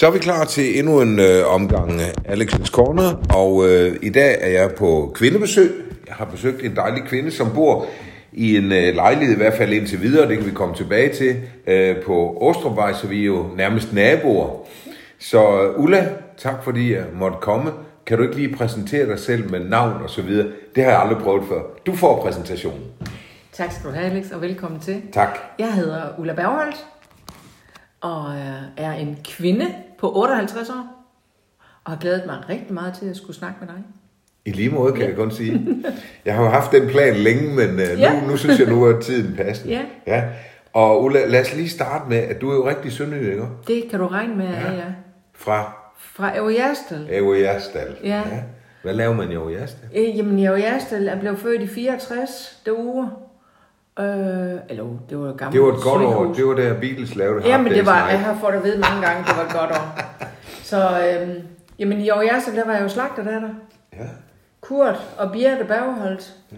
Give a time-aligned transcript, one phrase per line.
[0.00, 4.10] Så er vi klar til endnu en øh, omgang af Alex's Corner, og øh, i
[4.10, 5.70] dag er jeg på kvindebesøg.
[6.06, 7.86] Jeg har besøgt en dejlig kvinde, som bor
[8.32, 11.36] i en øh, lejlighed, i hvert fald indtil videre, det kan vi komme tilbage til,
[11.66, 14.66] øh, på Åstrupvej, så vi er jo nærmest naboer.
[15.18, 16.08] Så øh, Ulla,
[16.38, 17.72] tak fordi jeg måtte komme.
[18.06, 20.46] Kan du ikke lige præsentere dig selv med navn og så videre?
[20.74, 21.60] Det har jeg aldrig prøvet før.
[21.86, 22.82] Du får præsentationen.
[23.52, 25.02] Tak skal du have, Alex, og velkommen til.
[25.12, 25.38] Tak.
[25.58, 26.86] Jeg hedder Ulla Bergholdt,
[28.00, 29.66] og øh, er en kvinde
[29.98, 31.06] på 58 år,
[31.84, 33.82] og har glædet mig rigtig meget til at skulle snakke med dig.
[34.44, 35.66] I lige måde, kan jeg kun sige.
[36.24, 38.20] Jeg har jo haft den plan længe, men uh, Ja.
[38.20, 39.74] nu, nu synes jeg, nu er tiden passende.
[39.74, 39.82] Ja.
[40.06, 40.24] ja.
[40.72, 43.46] Og Ulla, lad os lige starte med, at du er jo rigtig sønderjyde, ikke?
[43.66, 44.72] Det kan du regne med, ja.
[44.72, 44.84] ja.
[45.34, 47.08] Fra Fra Evo Jerstal.
[47.10, 47.96] Avo Jerstal.
[48.04, 48.22] Ja.
[48.82, 49.88] Hvad laver man i Avo Jerstal?
[49.96, 53.10] Øh, jamen, Evo Jerstal er blevet født i 64 derude.
[53.98, 56.34] Øh, eller det var et gammelt Det var et godt år.
[56.34, 59.06] Det var der Beatles lavede Jamen, Hard det var, jeg har fået at vide mange
[59.06, 60.00] gange, det var et godt år.
[60.62, 61.42] Så, øhm,
[61.78, 63.40] jamen, i Evo Jerstal, der var jeg jo slagter der.
[63.92, 64.06] Ja.
[64.60, 66.56] Kurt og Birte Bergholdt, ja.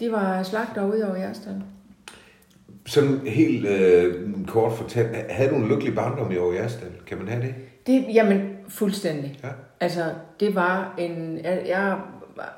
[0.00, 1.62] de var slagter ude over Jerstal.
[2.86, 6.88] Sådan helt øh, kort fortalt, havde du en lykkelig barndom i Avo Jerstal?
[7.06, 7.54] Kan man have det?
[7.86, 9.38] Det, jamen, fuldstændig.
[9.42, 9.48] Ja.
[9.80, 10.04] Altså,
[10.40, 11.38] det var en...
[11.44, 11.96] Jeg, jeg,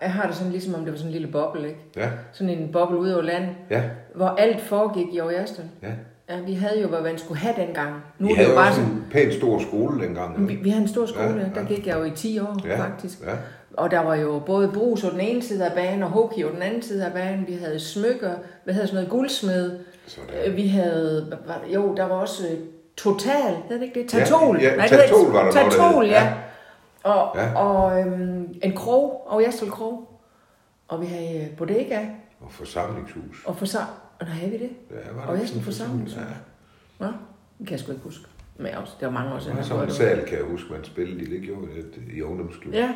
[0.02, 1.80] jeg har det sådan ligesom om det var sådan en lille boble, ikke?
[1.96, 2.08] Ja.
[2.32, 3.83] Sådan en boble ude over land, Ja.
[4.14, 5.64] hvor alt foregik i Jerstal.
[5.83, 5.88] ja.
[6.28, 7.94] Ja, vi havde jo, hvad man skulle have dengang.
[8.18, 8.88] Nu Vi er det havde jo bare sådan...
[8.91, 10.48] en pænt stor skole dengang.
[10.48, 11.66] Vi, vi havde en stor skole, Ja, ja, der ja.
[11.66, 13.20] gik jeg jo i 10 år, Ja, faktisk.
[13.24, 13.33] ja.
[13.77, 16.50] Og der var jo både brus på den ene side af banen, og hockey på
[16.55, 17.44] den anden side af banen.
[17.48, 18.30] Vi havde smykker,
[18.64, 19.78] vi havde sådan noget guldsmed.
[20.06, 20.56] Sådan.
[20.56, 21.74] Vi havde, det?
[21.74, 22.58] jo, der var også øh,
[22.96, 24.08] Total, hed det ikke det?
[24.11, 24.58] Tatol.
[24.62, 26.22] ja, Nej, det Tatol var der Tatol, ja.
[26.24, 26.33] Ja.
[27.06, 27.54] Og, Ja.
[27.58, 30.20] og øhm, en krog, og Jastel Krog.
[30.88, 32.06] Og vi havde øh, bodega,
[32.40, 33.44] Og forsamlingshus.
[33.46, 33.78] og for så...
[34.20, 34.70] Og der havde vi det.
[34.90, 36.16] Ja, var Og ikke Jastel sådan forsamlingshus.
[36.18, 36.24] Ja.
[36.98, 37.06] Nå,
[37.58, 38.24] det kan jeg sgu ikke huske.
[38.58, 39.56] Men også, det var mange år siden.
[39.56, 41.24] jeg sådan en sal, kan jeg huske, man spillede i.
[41.34, 42.74] Det gjorde det i ungdomsklub.
[42.74, 42.88] Ja.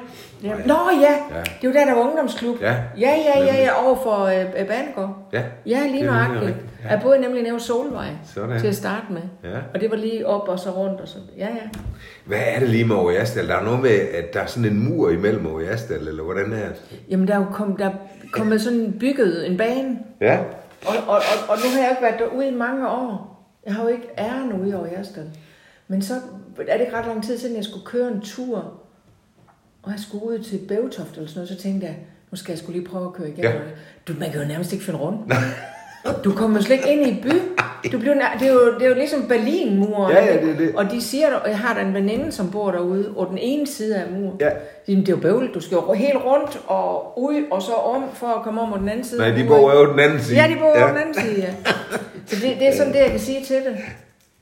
[0.42, 0.52] ja.
[0.66, 1.42] Nå ja, Ja.
[1.62, 2.60] det var der, der var ungdomsklub.
[2.60, 2.76] Ja.
[2.98, 5.28] Ja, ja, ja, ja, over for øh, Banegård.
[5.32, 5.42] Ja.
[5.66, 6.56] Ja, lige er nøjagtigt.
[6.84, 6.90] ja.
[6.90, 8.60] Jeg boede nemlig ved Solvej Sådan.
[8.60, 9.22] til at starte med.
[9.44, 9.58] Ja.
[9.74, 11.18] Og det var lige op og så rundt og så.
[11.38, 11.68] Ja, ja.
[12.24, 13.48] Hvad er det lige med Ove Jastal?
[13.48, 16.52] Der er noget med, at der er sådan en mur imellem Ove Jastal, eller hvordan
[16.52, 17.00] er det?
[17.08, 17.92] Jamen, der er jo kom, der er
[18.32, 19.98] kommet sådan bygget en bane.
[20.20, 20.38] Ja.
[20.86, 23.26] Og, og, og, og nu har jeg ikke været derude i mange år.
[23.66, 25.24] Jeg har jo ikke æren ude over Jerstal.
[25.90, 26.14] Men så
[26.68, 28.56] er det ikke ret lang tid siden, jeg skulle køre en tur.
[29.82, 31.48] Og jeg skulle ud til Bævtoft eller sådan noget.
[31.48, 31.96] Så tænkte jeg,
[32.30, 33.52] nu skal jeg skulle lige prøve at køre igennem.
[33.52, 33.58] Ja.
[34.08, 35.32] Du, man kan jo nærmest ikke finde rundt.
[36.24, 37.32] Du kommer slet ikke ind i by.
[37.92, 40.12] Du bliver, nær- det, er jo, det er jo ligesom Berlinmuren.
[40.12, 40.74] Ja, ja, det er det.
[40.74, 43.66] Og de siger, og jeg har da en veninde, som bor derude, og den ene
[43.66, 44.36] side af muren.
[44.40, 44.48] Ja.
[44.88, 45.50] Jamen, det er jo bøvlet.
[45.54, 48.78] Du skal jo helt rundt og ud, og så om, for at komme om på
[48.78, 49.20] den anden side.
[49.20, 50.42] Nej, de bor jo den anden side.
[50.42, 50.88] Ja, de bor ja.
[50.88, 51.54] den anden side, ja.
[52.26, 53.76] Så det, det er sådan det, jeg kan sige til det.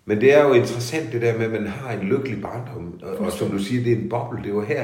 [0.08, 3.00] Men det er jo interessant det der med, at man har en lykkelig barndom.
[3.02, 4.38] Og, og som du siger, det er en boble.
[4.38, 4.82] Det er jo her,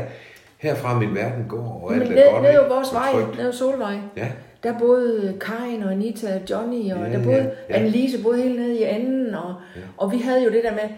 [0.56, 1.80] herfra min verden går.
[1.84, 2.62] Og Men alt er ned, godt, ned ikke?
[2.62, 4.28] jo vores Og vej, ned ad Solvej, Ja.
[4.62, 7.74] der boede Karin og Anita og Johnny, og Ja, der boede ja, ja.
[7.78, 9.54] Annelise boede helt nede i enden, og,
[9.96, 10.88] og vi havde jo det der med,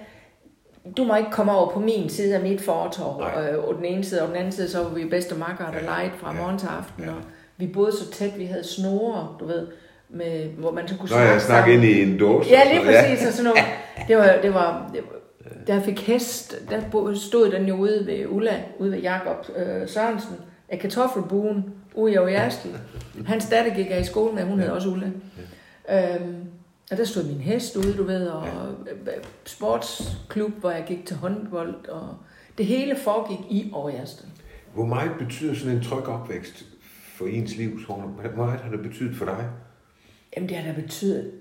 [0.96, 3.50] du må ikke komme over på min side af mit fortorv, Nej.
[3.52, 5.80] øh, og den ene side, og den anden side, så var vi bedste makker, der
[5.80, 7.10] legede fra ja, morgen til aften, ja.
[7.10, 7.16] og
[7.56, 9.66] vi boede så tæt, vi havde snore, du ved,
[10.10, 12.50] med, hvor man så kunne Nå, jeg snakker ind i en dåse.
[12.50, 13.24] Ja, og lige præcis.
[13.26, 13.30] Ja.
[13.30, 13.60] Sådan noget.
[14.08, 15.18] Det var, det var, det var,
[15.66, 19.88] da jeg fik hest, der stod den jo ude ved Ulla, ude ved Jakob øh,
[19.88, 20.36] Sørensen,
[20.68, 21.64] af kartoffelbuen
[21.94, 22.78] ude i Aarhustel.
[23.26, 25.10] Hans datter gik jeg i skole med, hun hed også Ulla.
[25.90, 26.44] Øhm,
[26.90, 28.46] og der stod min hest ude, du ved, og
[28.90, 29.12] øh,
[29.44, 32.16] sportsklub, hvor jeg gik til håndbold, og
[32.58, 34.26] det hele foregik i Aarhustel.
[34.74, 36.64] Hvor meget betyder sådan en tryg opvækst
[37.16, 37.80] for ens liv?
[37.86, 39.48] Hvor meget har det betydet for dig?
[40.36, 41.32] Jamen det har da betydet,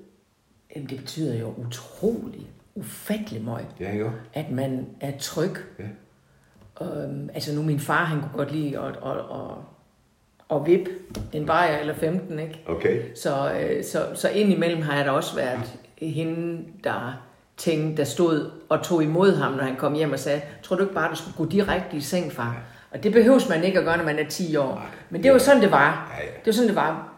[0.76, 3.68] jamen det betyder jo utrolig, ufattelig meget.
[3.80, 4.10] Ja, jo.
[4.34, 5.56] at man er tryg.
[5.80, 6.86] Ja.
[6.86, 10.92] Øhm, altså nu min far, han kunne godt lide at, at, at, at vippe
[11.34, 12.64] en bajer eller 15, ikke?
[12.68, 13.02] Okay.
[13.16, 17.22] Så, øh, så, så indimellem har jeg da også været hende, der
[17.58, 20.82] tænkte, der stod og tog imod ham, når han kom hjem og sagde, tror du
[20.82, 22.58] ikke bare, du skulle gå direkte i seng, far?
[22.92, 24.74] Og det behøves man ikke at gøre, når man er 10 år.
[24.76, 26.16] Nej, Men det var sådan, det var.
[26.18, 26.30] Ja, ja.
[26.32, 27.14] Det var sådan, det var.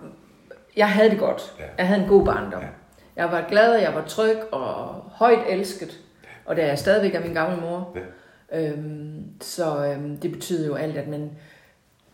[0.78, 1.54] Jeg havde det godt.
[1.60, 1.64] Ja.
[1.78, 2.62] Jeg havde en god barndom.
[2.62, 2.68] Ja.
[3.18, 6.00] Jeg var glad, jeg var tryg og højt elsket.
[6.46, 7.98] Og det er jeg stadigvæk af min gamle mor.
[8.52, 8.70] Ja.
[8.70, 11.30] Øhm, så øhm, det betyder jo alt, at man...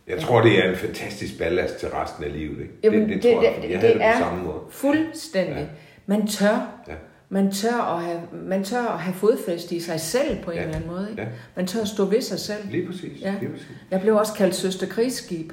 [0.08, 2.60] Jeg tror, det er en fantastisk ballast til resten af livet.
[2.62, 2.74] Ikke?
[2.84, 4.60] Jamen, det, det, tror jeg, fordi jeg havde det, er på samme måde.
[4.70, 5.56] fuldstændig.
[5.56, 5.66] Ja.
[6.06, 6.84] Man tør.
[6.88, 6.94] Ja.
[7.30, 10.64] Man tør, at have, man tør at have fodfæste i sig selv på en Ja.
[10.64, 11.08] eller anden måde.
[11.12, 11.22] Ikke?
[11.22, 11.28] Ja.
[11.56, 12.70] Man tør at stå ved sig selv.
[12.70, 13.22] Lige præcis.
[13.22, 13.36] Ja.
[13.40, 13.68] Lige præcis.
[13.92, 15.52] Jeg blev også kaldt søster krigsskib.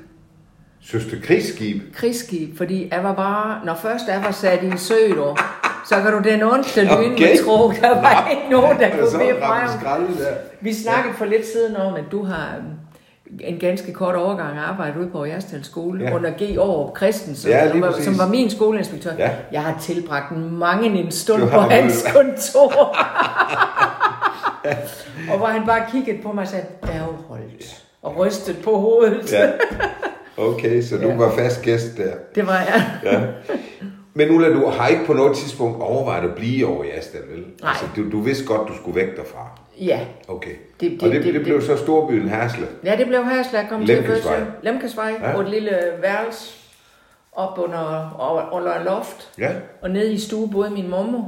[0.85, 1.83] Søster krigsskib.
[1.95, 5.39] Krigsskib, fordi jeg var bare, når først jeg var sat i en sø, dog,
[5.89, 7.09] Så kan du den onsdag lyn Okay.
[7.09, 8.31] med tro, der var Nej.
[8.31, 9.11] ikke nogen, der Er kunne
[9.81, 10.33] skralde der?
[10.61, 12.67] Vi snakkede for lidt siden om, at du har øhm,
[13.41, 16.09] en ganske kort overgang arbejdet ude på Jerstal skole Ja.
[16.11, 16.17] ja.
[16.17, 16.57] under G.
[16.59, 19.11] Aarup Christensen, Ja, som, var, som var min skoleinspektør.
[19.19, 19.31] Ja.
[19.53, 22.97] Jeg har tilbragt mange en stund Du på hans vel- kontor.
[25.33, 29.33] og hvor han bare kiggede på mig og sagde, Bergholdt, og rystede på hovedet.
[29.33, 29.51] Ja.
[30.41, 31.17] Okay, så du Ja.
[31.17, 32.13] var fast gæst der.
[32.35, 32.91] Det var jeg.
[33.05, 33.21] Ja.
[34.15, 37.39] Men Ulla, du har ikke på noget tidspunkt overvejet at blive over i Asdal, vel?
[37.39, 37.71] Nej.
[37.71, 39.61] Altså, du, du vidste godt, du skulle væk derfra.
[39.81, 40.01] Ja.
[40.29, 40.51] Okay.
[40.81, 42.67] Det- og det- det, det, det- det blev så storbyen Hersle.
[42.85, 44.39] Ja, det blev her, så jeg kom til Lemkesvej.
[44.39, 45.35] første Lemkesvej, Ja.
[45.35, 46.55] på et lille værelse
[47.33, 48.19] op under,
[48.53, 49.31] under en loft.
[49.39, 49.51] Ja.
[49.83, 51.19] Og nede i stue boede min mommo.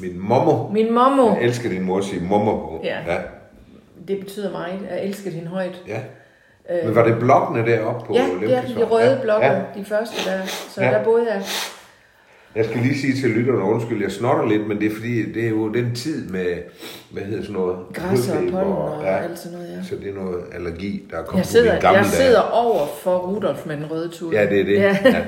[0.00, 0.68] Min mommo.
[0.72, 2.80] Min mommo, Jeg elsker din mor at sige mommo på.
[2.84, 2.98] Ja.
[3.12, 3.18] ja.
[4.08, 4.78] det betyder meget.
[4.90, 5.82] Jeg elskede hende højt.
[5.88, 5.98] ja.
[6.84, 8.78] Men var det blokkene deroppe på Ja, er Lemkesvej?
[8.78, 9.60] de røde blokke, Ja.
[9.76, 10.46] de første der.
[10.46, 10.86] Så Ja.
[10.90, 10.98] ja.
[10.98, 11.42] der boede jeg.
[12.56, 15.44] Jeg skal lige sige til lytterne, undskyld, jeg snotter lidt, men det er fordi, det
[15.44, 16.46] er jo den tid med,
[17.10, 17.76] hvad hedder sådan noget?
[17.94, 19.82] Græs og pollen og alt sådan noget, ja.
[19.88, 23.16] Så det er noget allergi, der er kommet Jeg sidder, gamle jeg sidder over for
[23.18, 24.32] Rudolf med den røde tud.
[24.32, 24.74] Ja, det er det.
[24.74, 24.96] Ja.
[25.04, 25.24] Ja.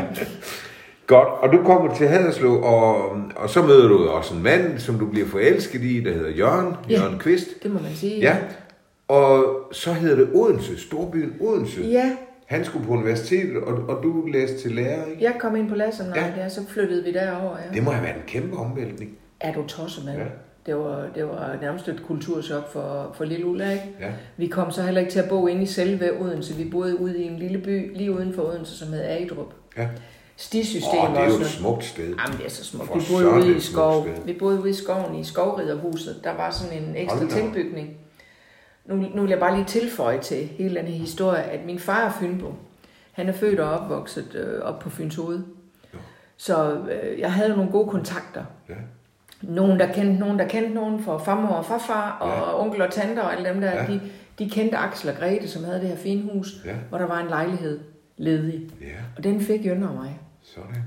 [1.06, 4.98] Godt, og du kommer til Haderslev, og, og så møder du også en mand, som
[4.98, 7.00] du bliver forelsket i, der hedder Jørgen, Ja.
[7.00, 7.46] Jørgen Kvist.
[7.62, 8.20] Det må man sige.
[8.20, 8.36] Ja,
[9.10, 11.82] og så hedder det Odense, storbyen Odense.
[11.82, 12.16] Ja,
[12.46, 15.24] Han skulle på universitetet, og, og du læste til lærer, ikke?
[15.24, 16.26] jeg kom ind på Lasserne, Ja.
[16.36, 17.56] ja, så flyttede vi derover.
[17.68, 17.74] Ja.
[17.74, 19.10] Det må have været en kæmpe omvæltning.
[19.40, 20.18] Er du tosset, mand?
[20.18, 20.24] Ja.
[20.66, 23.84] Det var, det var nærmest et kulturchok for, for lille Ulla, ikke?
[24.00, 24.10] Ja.
[24.36, 26.54] Vi kom så heller ikke til at bo inde i selve Odense.
[26.54, 29.54] Vi boede ude i en lille by lige uden for Odense, som hed Agedrup.
[29.78, 29.88] Ja.
[30.36, 31.40] Stisystem Åh, det er jo også.
[31.40, 32.04] et smukt sted.
[32.04, 32.86] Jamen, det er så smukt.
[32.88, 34.06] For Vi boede ude i skov.
[34.26, 36.20] Vi boede ude i skoven i skovriderhuset.
[36.24, 37.54] Der var sådan en ekstra Hold da op.
[38.86, 42.06] Nu, nu vil jeg bare lige tilføje til hele den her historie, at min far
[42.06, 42.54] er Fynbo.
[43.12, 45.42] Han er født og opvokset øh, op på Fyns Hoved.
[46.36, 48.44] Så øh, jeg havde nogle gode kontakter.
[48.68, 48.74] Ja.
[49.42, 52.60] Nogen, der kendte nogen, der kendte nogen fra farmor og farfar, og Ja.
[52.64, 53.86] onkel og tanter og alle dem der, Ja.
[53.86, 54.00] de,
[54.38, 56.74] de kendte Axel og Grete, som havde det her fine hus, Ja.
[56.88, 57.80] hvor der var en lejlighed
[58.16, 58.70] ledig.
[58.80, 58.86] Ja,
[59.16, 60.20] Og den fik Jønner og mig.
[60.42, 60.82] sådan.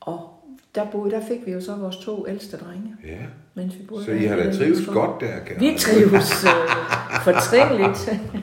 [0.00, 0.44] Og
[0.74, 3.16] der, boede, der fik vi jo så vores to ældste drenge, Ja.
[3.56, 6.50] Mens vi boede Så I har da trives godt der, kan Vi trives øh,
[7.24, 7.98] fortrinligt,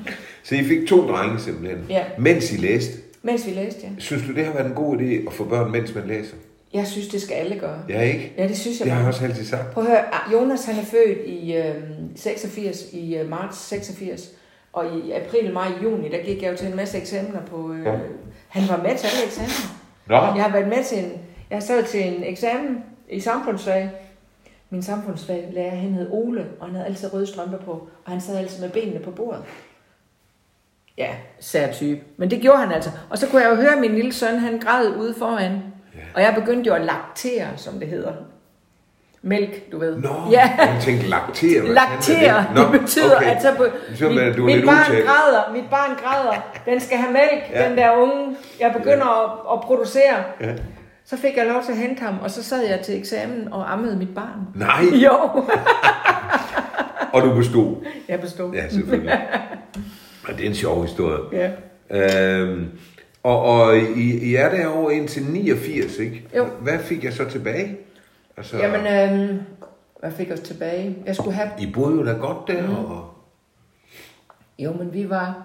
[0.44, 2.04] Så I fik to drenge simpelthen, Ja.
[2.18, 2.94] mens I læste.
[3.22, 3.90] mens vi læste, ja.
[3.98, 6.36] Synes du, det har været en god idé at få børn, mens man læser?
[6.74, 7.80] Jeg synes, det skal alle gøre.
[7.90, 8.34] Ja, ikke?
[8.38, 9.72] Ja, det synes jeg Det har jeg også altid sagt.
[9.72, 11.74] Prøv at høre, ah, Jonas han er født i øh,
[12.16, 14.30] 86, i øh, marts 86,
[14.74, 17.74] og i april, maj, juni, der gik jeg jo til en masse eksamener på...
[17.74, 17.92] Øh, Ja.
[18.48, 19.76] Han var med til alle eksamener.
[20.08, 21.12] Nå, Jeg har været med til en,
[21.50, 22.78] jeg har stået til en eksamen
[23.10, 23.90] i samfundsfag.
[24.74, 27.72] Min samfundsfaglærer, han hed Ole, og han havde altid røde strømper på,
[28.06, 29.44] og han sad altid med benene på bordet.
[30.98, 31.10] Ja,
[31.40, 32.02] sær type.
[32.18, 32.90] Men det gjorde han altså.
[33.10, 35.52] Og så kunne jeg jo høre, at min lille søn, han græd ude foran.
[35.52, 36.00] Ja.
[36.16, 38.14] Og jeg begyndte jo at laktere, som det hedder.
[39.22, 39.98] Mælk, du ved.
[39.98, 40.52] Nå, ja.
[40.58, 41.68] jeg tænkte laktere.
[41.74, 43.36] Laktere, fanden er det betyder, okay.
[43.36, 43.66] at så på,
[43.96, 45.06] Så mit, du mit barn udtalt.
[45.06, 47.70] græder, mit barn græder, den skal have mælk, ja.
[47.70, 49.24] den der unge, jeg begynder ja.
[49.24, 50.24] at, at producere.
[50.42, 50.56] Ja.
[51.06, 53.72] Så fik jeg lov til at hente ham, og så sad jeg til eksamen og
[53.74, 54.40] ammede mit barn.
[54.56, 55.14] Nej, Jo,
[57.14, 57.76] og du bestod.
[58.10, 58.54] jeg bestod.
[58.54, 59.20] Ja, selvfølgelig.
[60.28, 61.20] Og det er en sjov historie.
[61.32, 61.52] Ja.
[61.90, 62.70] Øhm,
[63.24, 66.28] og, og I, I er derovre indtil 89, ikke?
[66.38, 66.46] Jo.
[66.62, 67.78] Hvad fik jeg så tilbage?
[68.38, 68.88] Altså, Jamen,
[69.30, 69.40] øhm,
[70.00, 70.98] hvad fik os tilbage?
[71.06, 71.50] Jeg skulle have...
[71.60, 72.76] I boede jo da godt der, mm.
[72.86, 73.14] og...
[74.60, 75.44] Jo, men vi var...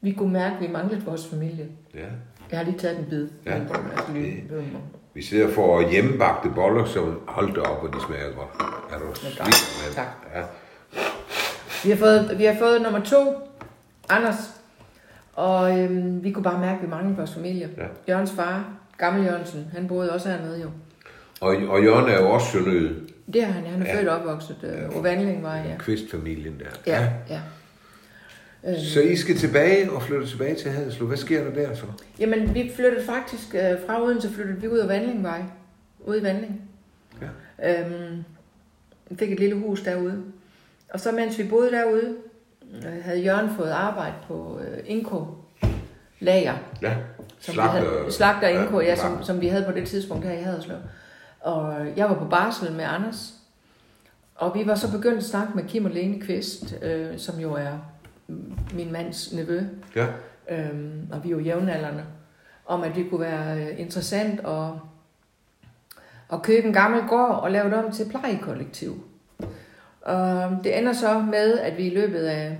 [0.00, 1.66] Vi kunne mærke, at vi manglede vores familie.
[1.94, 2.00] Ja.
[2.50, 3.28] Jeg har lige taget en bid.
[3.46, 3.54] Ja.
[3.54, 3.74] Altså,
[4.14, 4.44] lige,
[5.14, 8.48] Vi sidder for hjemmebagte boller, som hold da op, og de smager godt.
[8.92, 9.46] Er du tak.
[9.46, 9.94] mand?
[9.94, 10.06] Tak.
[10.34, 10.42] Ja.
[11.84, 13.34] Vi har fået, vi har fået nummer to,
[14.08, 14.36] Anders.
[15.32, 17.70] Og øhm, vi kunne bare mærke, at vi manglede vores familie.
[17.76, 17.82] Ja.
[18.08, 18.64] Jørgens far,
[18.98, 20.68] gammel Jørgensen, han boede også hernede jo.
[21.40, 23.08] Og, og Jørgen er jo også sønderød.
[23.32, 23.92] Det er han, han er Ja.
[23.92, 23.98] ja.
[24.00, 25.76] født og opvokset øh, på Vandlingvej, ja.
[25.78, 26.92] Kvistfamilien der.
[26.92, 27.40] Ja, ja.
[28.66, 31.06] Øh, Så I skal tilbage og flytte tilbage til Haderslev.
[31.06, 31.84] Hvad sker der der så?
[32.18, 35.42] Jamen, vi flyttede faktisk øh, fra Odense, flyttede vi ud af Vandlingvej.
[36.00, 36.62] Ude i Vandling.
[37.60, 37.80] Ja.
[37.80, 38.24] Øhm,
[39.18, 40.22] fik et lille hus derude.
[40.90, 42.16] Og så mens vi boede derude,
[42.86, 45.26] øh, havde Jørgen fået arbejde på øh, Inko
[46.20, 46.54] lager.
[46.82, 46.96] Ja.
[47.38, 50.42] Som vi havde, slagter Inko, ja, som, som vi havde på det tidspunkt her i
[50.42, 50.76] Haderslev.
[51.40, 53.32] Og jeg var på barsel med Anders.
[54.34, 57.52] Og vi var så begyndt at snakke med Kim og Lene Kvist, øh, som jo
[57.52, 57.78] er
[58.74, 59.62] min mands nevø.
[59.96, 60.06] Ja.
[60.50, 62.04] Øhm, og vi er jo jævnaldrende,
[62.66, 64.70] om at det kunne være øh, interessant at,
[66.32, 69.04] at købe en gammel gård og lave det om til plejekollektiv.
[70.00, 72.58] Og det ender så med, at vi i løbet af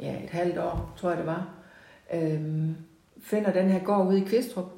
[0.00, 1.48] ja, et halvt år, tror jeg det var,
[2.14, 2.76] øhm,
[3.22, 4.72] finder den her gård ude i Kvistrup,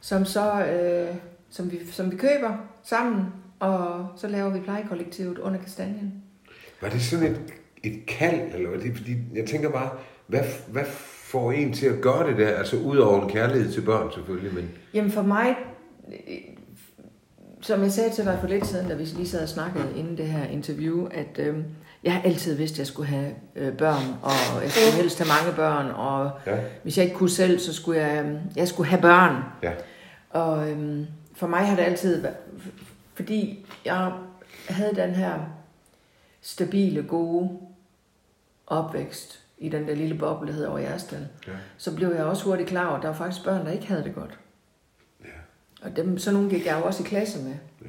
[0.00, 1.16] som så øh,
[1.50, 3.24] som vi, som vi køber sammen,
[3.60, 6.22] og så laver vi plejekollektivet under kastanjen.
[6.80, 7.54] Var det sådan et,
[7.86, 9.90] et kald, eller var det, fordi jeg tænker bare,
[10.26, 10.84] hvad, hvad
[11.24, 12.48] får en til at gøre det der?
[12.48, 14.70] Altså ud over en kærlighed til børn selvfølgelig, men...
[14.94, 15.54] Jamen for mig,
[16.08, 16.36] øh,
[17.60, 20.16] som jeg sagde til dig for lidt siden, da vi lige sad og snakkede inden
[20.16, 21.56] det her interview, at øh,
[22.04, 25.28] jeg har altid vidst, at jeg skulle have øh, børn, og jeg skulle helst have
[25.28, 26.56] mange børn, og Ja.
[26.82, 29.42] hvis jeg ikke kunne selv, så skulle jeg, øh, jeg skulle have børn.
[29.62, 29.72] Ja,
[30.30, 32.36] Og øhm, for mig har det altid været,
[33.14, 34.12] fordi jeg
[34.68, 35.32] havde den her
[36.40, 37.50] stabile, gode
[38.66, 42.44] opvækst i den der lille boble, der hedder over Jerstal, ja, så blev jeg også
[42.44, 44.38] hurtigt klar over, at der var faktisk børn, der ikke havde det godt.
[45.24, 45.30] ja,
[45.82, 47.86] Og dem, så nogle gik jeg jo også i klasse med, ja.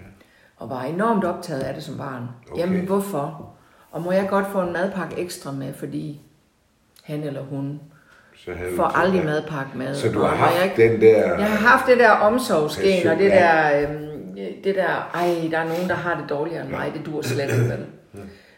[0.57, 2.23] og var enormt optaget af det som barn.
[2.51, 2.61] Okay.
[2.61, 3.53] Jamen, hvorfor?
[3.91, 6.21] Og må jeg godt få en madpakke ekstra med, fordi
[7.03, 7.81] han eller hun
[8.35, 9.25] Så havde får aldrig ja.
[9.25, 9.95] madpakke med.
[9.95, 11.37] Så du har må jeg haft den der...
[11.39, 15.67] Jeg har haft det der omsorgsgen, og det der, øhm, det der, ej, der er
[15.67, 17.85] nogen, der har det dårligere end mig, det dur slet ikke, vel?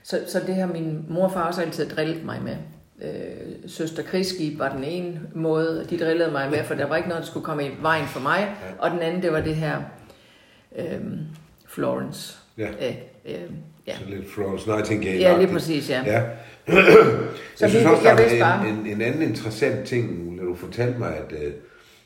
[0.10, 2.56] Så, så det har min mor og far også altid drillet mig med.
[3.02, 7.10] Øh, søster krigsskib var den ene måde, de drillede mig med, for der var ikke
[7.10, 8.56] noget, der skulle komme i vejen for mig.
[8.80, 9.82] Og den anden, det var det her
[10.78, 11.20] øhm,
[11.68, 12.38] Florence.
[12.58, 12.68] Ja.
[12.68, 13.34] Øh, øh,
[13.88, 13.94] ja.
[13.98, 15.20] Så lidt Florence Nightingale.
[15.20, 16.04] ja, lige præcis, ja.
[16.06, 16.24] Ja.
[17.56, 20.56] Så jeg synes vi- også, der er en, en, en anden interessant ting, når du
[20.56, 21.54] fortalte mig, at uh,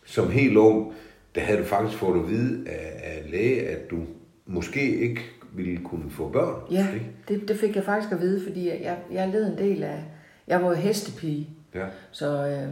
[0.06, 0.94] som helt ung,
[1.36, 3.98] der havde du faktisk fået at vide af, af læge, at du
[4.46, 5.22] måske ikke
[5.56, 6.56] ville kunne få børn.
[6.72, 7.12] Ja, Ikke?
[7.28, 10.04] det, det fik jeg faktisk at vide, fordi jeg, jeg led en del af,
[10.48, 11.86] jeg var jo hestepige, Ja.
[12.12, 12.68] Så øh,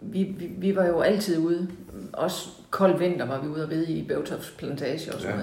[0.00, 1.68] vi, vi, vi var jo altid ude.
[2.12, 5.42] Også kold vinter var vi ude at ride i Bøvtofts plantage og sådan Ja.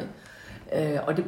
[0.73, 0.93] noget.
[0.95, 1.25] Øh, og det,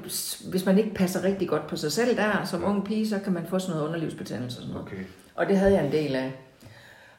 [0.50, 3.34] hvis man ikke passer rigtig godt på sig selv der, som ung pige, så kan
[3.34, 4.88] man få sådan noget underlivsbetændelse og sådan noget.
[4.88, 5.04] Okay.
[5.36, 6.34] Og det havde jeg en del af.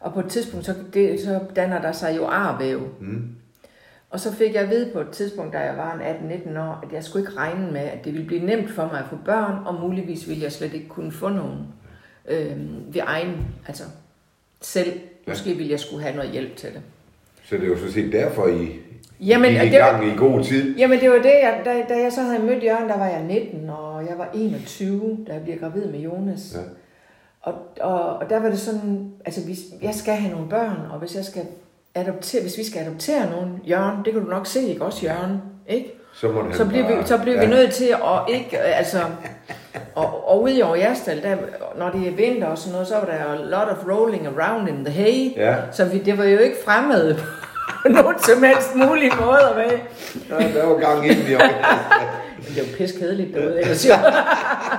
[0.01, 2.89] Og på et tidspunkt, så, det, så danner der sig jo arvæv.
[3.01, 3.29] Mm.
[4.11, 6.85] Og så fik jeg at vide på et tidspunkt, da jeg var en 18-19 år,
[6.87, 9.17] at jeg skulle ikke regne med, at det ville blive nemt for mig at få
[9.25, 11.59] børn, og muligvis ville jeg slet ikke kunne få nogen
[12.29, 12.57] øh,
[12.95, 13.85] ved egen, altså
[14.61, 15.01] selv.
[15.29, 16.81] Måske ville jeg skulle have noget hjælp til det.
[17.45, 18.69] Så det er jo så set derfor, I
[19.21, 20.77] Jamen, i det var- gang i god tid.
[20.77, 23.23] Jamen det var det, jeg, da, da jeg så havde mødt Jørgen, der var jeg
[23.25, 26.55] 19, og jeg var 21, da jeg blev gravid med Jonas.
[26.57, 26.61] Ja.
[27.41, 30.99] Og, og, og der var det sådan, altså hvis, jeg skal have nogle børn, og
[30.99, 31.43] hvis jeg skal
[31.97, 35.43] adoptere, hvis vi skal adoptere nogen, Jørgen, det kan du nok se, ikke også Jørgen,
[35.69, 35.93] ikke?
[36.15, 38.99] Så, må Så bliver, vi, så bliver vi nødt til at ikke, øh, altså,
[39.95, 41.37] og, og ude i Overjærstal, der,
[41.79, 44.69] når det er vinter og sådan noget, så var der a lot of rolling around
[44.69, 45.37] in the hay.
[45.37, 45.55] Ja.
[45.73, 47.15] Så vi, det var jo ikke fremmed
[47.83, 49.81] på nogen som helst mulig måde at være.
[50.31, 51.33] Ja, der var gang ind i
[52.57, 53.95] det jo pisse kedeligt derude, ellers jo.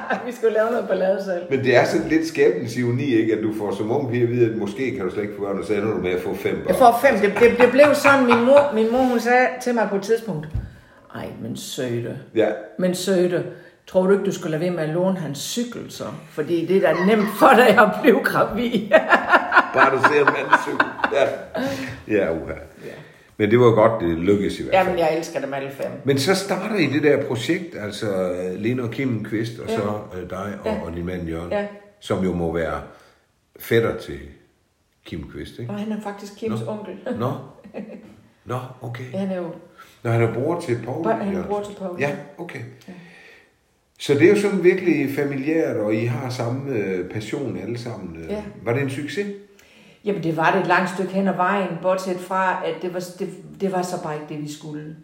[0.27, 1.41] vi skulle lave noget ballade selv.
[1.49, 3.33] Men det er sådan lidt skæbnens ironi, ikke?
[3.33, 5.41] At du får som ung pige at vide, at måske kan du slet ikke få
[5.41, 6.67] børn, og så ender du med at få fem børn.
[6.67, 7.19] Jeg får fem.
[7.19, 10.01] Det, det, det blev sådan, min mor, min mor hun sagde til mig på et
[10.01, 10.47] tidspunkt,
[11.15, 12.47] ej, men søde, Ja,
[12.79, 13.43] men søde,
[13.87, 16.03] tror du ikke, du skulle lade være med at låne hans cykel så?
[16.29, 18.89] Fordi det er da nemt for dig at blive gravid.
[19.73, 20.87] bare du ser en mand cykel.
[21.13, 21.27] Ja,
[22.17, 22.53] ja uha.
[23.39, 24.85] Men det var godt, det lykkedes i hvert fald.
[24.87, 25.91] Jamen, jeg elsker dem alle fem.
[26.03, 29.75] Men så starter I det der projekt, altså øh, Lene og Kim Kvist, og Ja.
[29.75, 30.81] så øh, dig og, Ja.
[30.81, 31.67] og din mand Jørgen, Ja.
[31.99, 32.81] som jo må være
[33.59, 34.19] fætter til
[35.05, 35.71] Kim Kvist, ikke?
[35.71, 36.71] Og han er faktisk Kims Nå.
[36.71, 36.93] onkel.
[37.19, 37.31] Nå,
[38.53, 39.03] Nå, okay.
[39.13, 39.51] Han er jo
[40.03, 41.05] Nå, han er bror til Paul.
[41.07, 41.99] han er bror til Paul.
[41.99, 42.59] Ja, okay.
[43.99, 48.23] Så det er jo sådan virkelig familiært, og I har samme øh, passion alle sammen.
[48.23, 48.29] øh.
[48.29, 48.43] Ja.
[48.63, 49.27] Var det en succes?
[50.07, 53.03] Jamen, det var det et langt stykke hen ad vejen, bortset fra, at det var,
[53.19, 53.29] det,
[53.61, 54.95] det var så bare ikke det, vi skulle.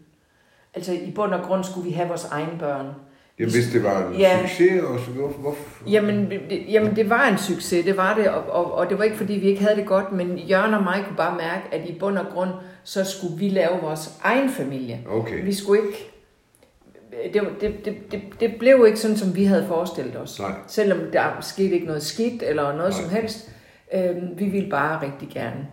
[0.76, 2.86] Altså, i bund og grund skulle vi have vores egne børn.
[3.40, 4.40] Jamen, hvis det var en Ja.
[4.48, 5.56] succes, og så hvorfor?
[5.88, 9.04] Jamen det, jamen, det var en succes, det var det, og, og, og det var
[9.04, 11.90] ikke, fordi vi ikke havde det godt, men Jørgen og mig kunne bare mærke, at
[11.90, 12.50] i bund og grund,
[12.84, 15.00] så skulle vi lave vores egen familie.
[15.10, 15.44] Okay.
[15.46, 16.10] Vi skulle ikke...
[17.34, 20.40] Det, det, det, det, det blev ikke sådan, som vi havde forestillet os.
[20.40, 20.52] Nej.
[20.68, 23.02] Selvom der skete ikke noget skidt eller noget Nej.
[23.02, 23.50] som helst.
[23.94, 25.68] Øhm, vi ville bare rigtig gerne.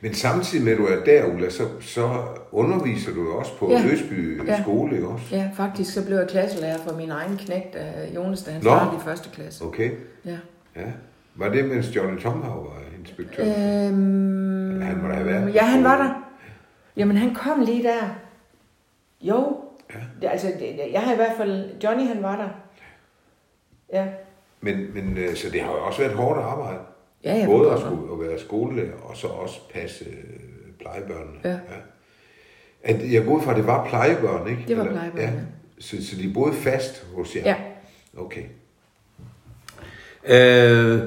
[0.00, 2.08] Men samtidig med, at du er der, Ulla, så, så
[2.52, 3.82] underviser du også på Ja.
[3.82, 4.62] Løsby Ja.
[4.62, 5.24] skole, ikke også?
[5.36, 8.68] Ja, faktisk så blev jeg klasselærer for min egen knægt af Jonas, da han Nå.
[8.70, 9.64] startede i første klasse.
[9.64, 9.90] Okay,
[10.24, 10.38] Ja.
[10.76, 10.86] ja.
[11.34, 13.42] Var det, mens Johnny Tomhav var inspektør?
[13.44, 16.22] Øhm, Eller han må da have været Ja, han var der.
[16.96, 18.16] Jamen, han kom lige der.
[19.20, 19.56] Jo.
[19.94, 19.98] Ja.
[20.22, 20.46] Det, altså,
[20.92, 21.70] jeg har i hvert fald...
[21.84, 22.48] Johnny, han var der.
[23.92, 24.06] Ja.
[24.60, 26.78] Men, men øh, så det har jo også været hårdt arbejde.
[27.26, 27.46] Ja, ja.
[27.46, 31.38] Både at, skulle, at være skolelærer, og så også passe øh, plejebørnene.
[31.44, 31.56] Ja.
[32.82, 34.64] At, jeg går ud fra, at det var plejebørn, ikke?
[34.68, 35.26] Det var Eller- plejebørn, ja.
[35.30, 35.40] ja.
[35.78, 37.42] Så, så de boede fast hos jer?
[37.44, 37.54] Ja.
[38.18, 38.42] Okay.
[40.24, 41.00] Øh,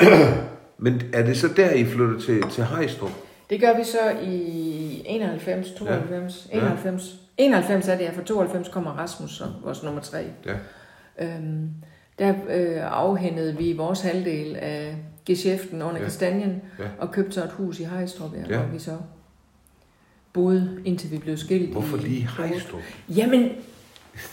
[0.84, 3.10] men er det så der, I flytter til, til Hejstrup?
[3.50, 6.58] Det gør vi så i i 91, 92, Ja.
[6.58, 7.18] 91.
[7.38, 10.24] 91 er det, ja, for 92 kommer Rasmus, så vores nummer tre.
[10.46, 10.54] Ja.
[11.26, 11.68] Øhm,
[12.18, 16.04] der øh, afhændede vi vores halvdel af geschæften under Ja.
[16.04, 16.84] kastanjen, Ja.
[16.98, 18.60] og købte så et hus i Hejstrup, ja, Ja.
[18.62, 18.96] hvor vi så
[20.32, 21.72] boede, indtil vi blev skilt.
[21.72, 22.80] Hvorfor i- lige Hejstrup?
[23.08, 23.48] Jamen,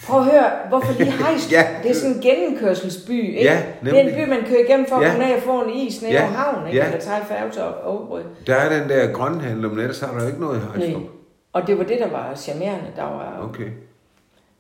[0.08, 1.51] prøv at høre, hvorfor lige Hejstrup?
[1.51, 1.67] Ja.
[1.84, 3.43] Det er sådan en gennemkørselsby, ikke?
[3.43, 4.25] Ja, det er en nemlig.
[4.25, 5.12] by, man kører igennem for at Ja.
[5.12, 6.22] komme ned og få en is nede Ja.
[6.24, 6.79] over havnen, ikke?
[6.79, 6.86] Ja.
[6.86, 8.24] Eller tage færge til Åbrød.
[8.48, 11.01] Der er den der grønhandler, men ellers har der jo ikke noget i Hejstrup.
[11.01, 11.10] Nej.
[11.53, 12.88] Og det var det, der var charmerende.
[12.96, 13.67] Der var, Okay.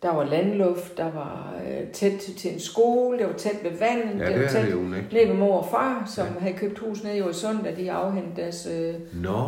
[0.01, 4.19] Der var landluft, der var øh, tæt til en skole, det var tæt ved vandet,
[4.19, 6.39] Ja, det det var tæt det ned ved mor og far, som ja.
[6.39, 8.93] havde købt hus nede i Øresund, da de afhentede deres øh,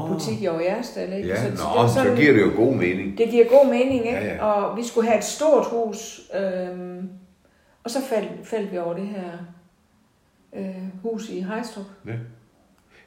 [0.08, 1.14] butik i Aarhusdal.
[1.14, 1.30] Ikke?
[1.30, 3.18] Ja, så, Nå, det var så giver det jo god mening.
[3.18, 4.10] det giver god mening, ikke?
[4.18, 4.46] Ja, ja.
[4.46, 7.10] Og vi skulle have et stort hus, øhm,
[7.84, 9.32] og så faldt, faldt vi over det her
[10.56, 11.86] øh, hus i Hejstrup.
[12.08, 12.12] Ja,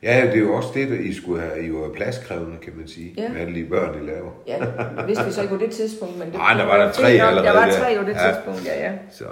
[0.05, 1.67] det er jo også det, der I skulle have.
[1.67, 3.15] I var pladskrævende, kan man sige.
[3.19, 3.29] Ja.
[3.33, 4.31] Med alle de børn, I laver.
[4.47, 4.57] Ja,
[5.07, 7.29] vidste vi så ikke på det tidspunkt, men det Ej, der var der tre nok.
[7.29, 8.33] allerede Der var tre på det Ja.
[8.33, 8.93] tidspunkt, ja, ja.
[9.13, 9.25] Så.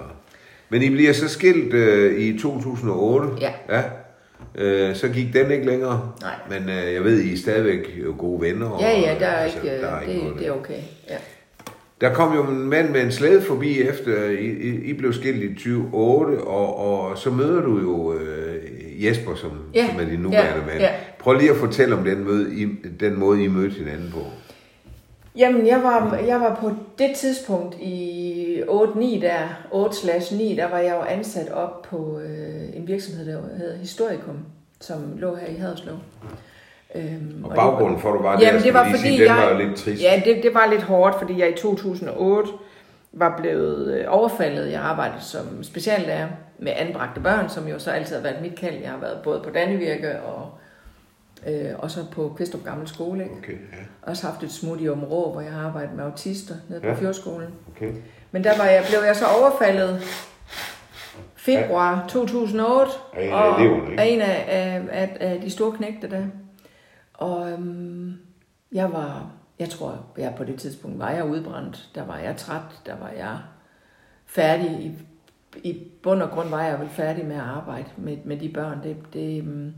[0.69, 3.29] Men I bliver så skilt øh, i 2008.
[3.41, 3.51] Ja.
[3.69, 3.83] ja.
[4.55, 6.13] Øh, så gik den ikke længere.
[6.21, 6.31] Nej.
[6.61, 8.67] Men øh, jeg ved, I er stadigvæk gode venner.
[8.71, 10.79] og- Ja, ja, der er altså, ikke, der er det, ikke noget det er okay.
[11.11, 11.17] Ja.
[12.01, 15.43] Der kom jo en mand med en slæde forbi efter, I, I, I blev skilt
[15.43, 18.42] i 2008, og, og så møder du jo øh,
[19.07, 20.81] Jesper, som, Ja, som er din nuværende ja, mand.
[20.81, 20.91] ja.
[21.19, 22.67] Prøv lige at fortælle om den, møde, I,
[23.01, 24.21] den måde, I mødte hinanden på.
[25.37, 29.39] Jamen, jeg var, jeg var på det tidspunkt i 8-9 der,
[29.73, 34.37] 8-9, der var jeg jo ansat op på øh, en virksomhed, der hedder Historikum,
[34.81, 35.95] som lå her i Haderslev.
[36.95, 39.35] Øhm, Og det baggrunden for, at du var der, Jamen, skal det var fordi, sige,
[39.35, 39.37] jeg...
[39.53, 40.03] var lidt trist.
[40.03, 42.51] Ja, det, det var lidt hårdt, fordi jeg i 2008
[43.13, 44.73] var blevet øh, overfaldet.
[44.73, 46.29] Jeg arbejdede som speciallærer
[46.59, 48.75] med anbragte børn, som jo så altid har været mit kald.
[48.75, 50.51] Jeg har været både på Dannevirke og,
[51.47, 53.23] øh, og så på Kvistrup Gammel Skole.
[53.23, 53.35] Ikke?
[53.39, 56.81] Okay, ja, Også haft et smut i Områ, hvor jeg har arbejdet med autister nede
[56.81, 56.93] på Ja.
[56.93, 56.99] ja.
[57.01, 57.49] Fjordskolen.
[57.77, 57.93] okay.
[58.31, 60.01] Men der var jeg, blev jeg så overfaldet
[61.37, 64.03] februar 2008 Af en af og eleverne, ikke?
[64.03, 66.25] af en af, af, af, af de store knægte der.
[67.15, 68.13] Og øhm,
[68.73, 69.27] jeg var,
[69.59, 71.89] jeg tror, jeg på det tidspunkt var jeg udbrændt.
[71.95, 73.39] Der var jeg træt, der var jeg
[74.27, 74.71] færdig.
[74.71, 74.93] I,
[75.69, 78.79] i bund og grund var jeg vel færdig med at arbejde med, med de børn.
[78.83, 79.73] Det, det øhm,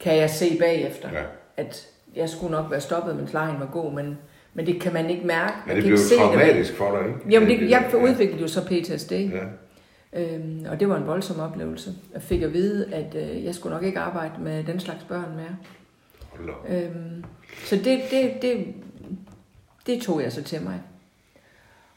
[0.00, 1.22] kan jeg se bagefter, Ja.
[1.56, 1.86] at
[2.16, 4.18] jeg skulle nok være stoppet, mens lejen var god, men,
[4.54, 5.52] men det kan man ikke mærke.
[5.66, 7.20] Ja, Man det kan blev traumatisk for dig, ikke?
[7.30, 7.98] Jamen, det, jeg ja.
[7.98, 9.44] udviklede jo så PTSD, Ja.
[10.12, 11.92] øhm, og det var en voldsom oplevelse.
[12.12, 15.36] Jeg fik at vide, at øh, jeg skulle nok ikke arbejde med den slags børn
[15.36, 15.56] mere.
[16.68, 17.24] Øhm,
[17.64, 18.74] så det, det, det,
[19.86, 20.82] det tog jeg så til mig.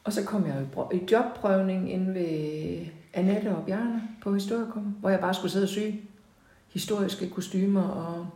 [0.04, 0.56] Og så kom jeg
[0.92, 5.66] i i jobprøvning inde ved Annette og Bjarne på Historikum, hvor jeg bare skulle sidde
[5.66, 5.80] og sy
[6.68, 7.84] historiske kostymer.
[7.84, 8.28] Og,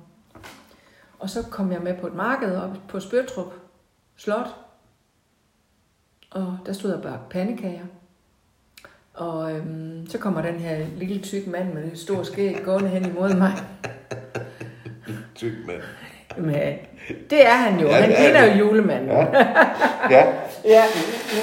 [1.20, 3.54] og så kom jeg med på et marked op på Spørtrup
[4.16, 4.56] Slot,
[6.30, 7.86] og der stod jeg bare pandekager.
[9.14, 13.06] Og øhm, så kommer den her lille tyk mand med det store skæg gående hen
[13.06, 13.54] imod mig.
[15.36, 15.82] Tyk mand.
[16.38, 16.74] Men
[17.30, 17.88] det er han jo.
[17.88, 18.58] Ja, Ja, han er han.
[18.58, 19.10] jo julemanden.
[19.10, 19.26] Ja.
[20.10, 20.26] Ja.
[20.66, 20.84] ja.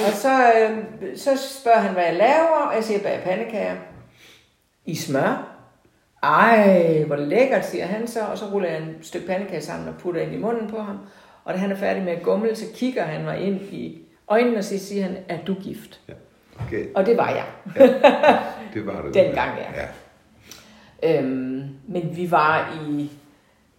[0.07, 0.77] Og så, øh,
[1.17, 1.29] så
[1.61, 3.75] spørger han, hvad jeg laver, og jeg siger, bag pandekager.
[4.85, 5.55] I smør?
[6.23, 9.93] Ej, hvor lækkert, siger han så, og så ruller jeg en stykke pandekage sammen og
[9.99, 10.97] putter ind i munden på ham.
[11.45, 14.57] Og da han er færdig med at gumle, så kigger han mig ind i øjnene,
[14.57, 15.99] og så siger han, er du gift?
[16.67, 17.43] Okay, Og det var jeg.
[18.73, 19.13] det var det.
[19.13, 19.81] Dengang, ja.
[19.81, 19.87] ja.
[21.19, 23.11] Øhm, men vi var i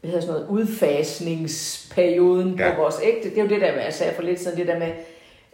[0.00, 2.74] hvad hedder sådan noget, udfasningsperioden ja.
[2.74, 3.30] På vores ægte.
[3.30, 4.92] Det er jo det der, med, jeg sagde for lidt siden, det der med,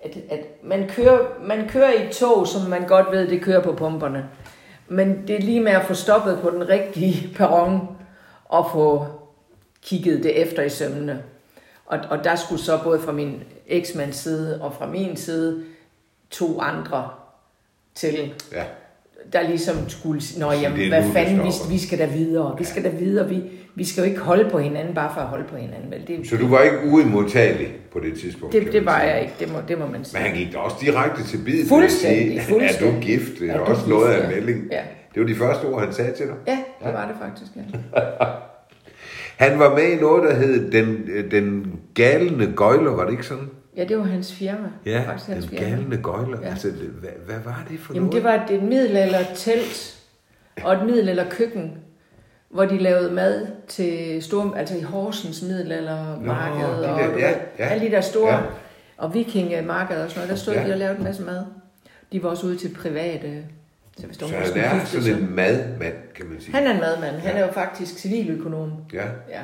[0.03, 3.63] at, at man, kører, man kører i et tog, som man godt ved, det kører
[3.63, 4.29] på pumperne.
[4.89, 7.89] Men det er lige med at få stoppet på den rigtige perron
[8.45, 9.07] og få
[9.83, 11.23] kigget det efter i sømmene.
[11.87, 15.65] Og, og der skulle så både fra min eksmands side og fra min side
[16.31, 17.11] to andre
[17.95, 18.65] til ja.
[19.33, 22.65] der ligesom skulle sige, nå jamen, hvad fanden, vi, stopper." vi skal da videre, vi
[22.65, 23.43] skal da videre, vi,
[23.77, 26.05] vi skal jo ikke holde på hinanden, bare for at holde på hinanden, vel?
[26.07, 28.53] Det, Så du var ikke uimodtagelig på det tidspunkt?
[28.53, 29.11] det, det var sige.
[29.11, 30.21] jeg ikke, det må, det må man Men sige.
[30.21, 31.67] han gik da også direkte til bid.
[31.69, 33.03] Fuldstændig, Er du fuldstændig.
[33.03, 33.39] gift?
[33.41, 34.37] Det er, Er også gift, noget af en ja.
[34.37, 34.65] melding.
[34.71, 34.81] Ja.
[35.15, 36.35] Det var de første ord, han sagde til dig.
[36.47, 37.63] Ja, det var det faktisk, ja.
[39.45, 43.51] Han var med i noget, der hed Den, den galne gøjler, var det ikke sådan?
[43.77, 44.69] Ja, det var hans firma.
[44.87, 45.71] Ja, faktisk hans den firma.
[45.71, 46.39] galne gøjler.
[46.43, 46.49] Ja.
[46.49, 46.69] Altså,
[47.01, 48.25] hvad, hvad var det for Jamen, noget?
[48.25, 49.97] det var et middelalder telt
[50.65, 51.73] og et middelalder køkken,
[52.57, 57.19] hvor de lavede mad til store, altså i Horsens middelaldermarked Nå, de og der- du
[57.19, 57.65] ja, ja.
[57.67, 58.41] alle de der store, Ja.
[58.97, 60.67] og vikingemarkeder og sådan noget, der stod Ja.
[60.69, 61.45] de og lavede en masse mad.
[62.13, 63.43] De var også ude til private,
[64.01, 65.13] så hvis Så han er sådan sig.
[65.13, 66.55] en madmand, kan man sige.
[66.55, 67.17] Han er en madmand.
[67.17, 67.41] Han Ja.
[67.43, 68.73] er jo faktisk civiløkonom.
[68.93, 69.41] Ja, Ja.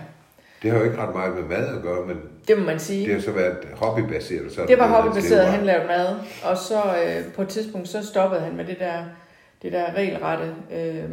[0.62, 2.16] Det har jo ikke ret meget med mad at gøre, men
[2.48, 3.06] Det må man sige.
[3.06, 4.52] det har så været hobbybaseret.
[4.52, 6.06] Så Det var hobbybaseret, han lavede mad.
[6.44, 8.94] Og så øh, på et tidspunkt, så stoppede han med det der,
[9.62, 10.44] det der regelrette
[10.76, 11.04] øh,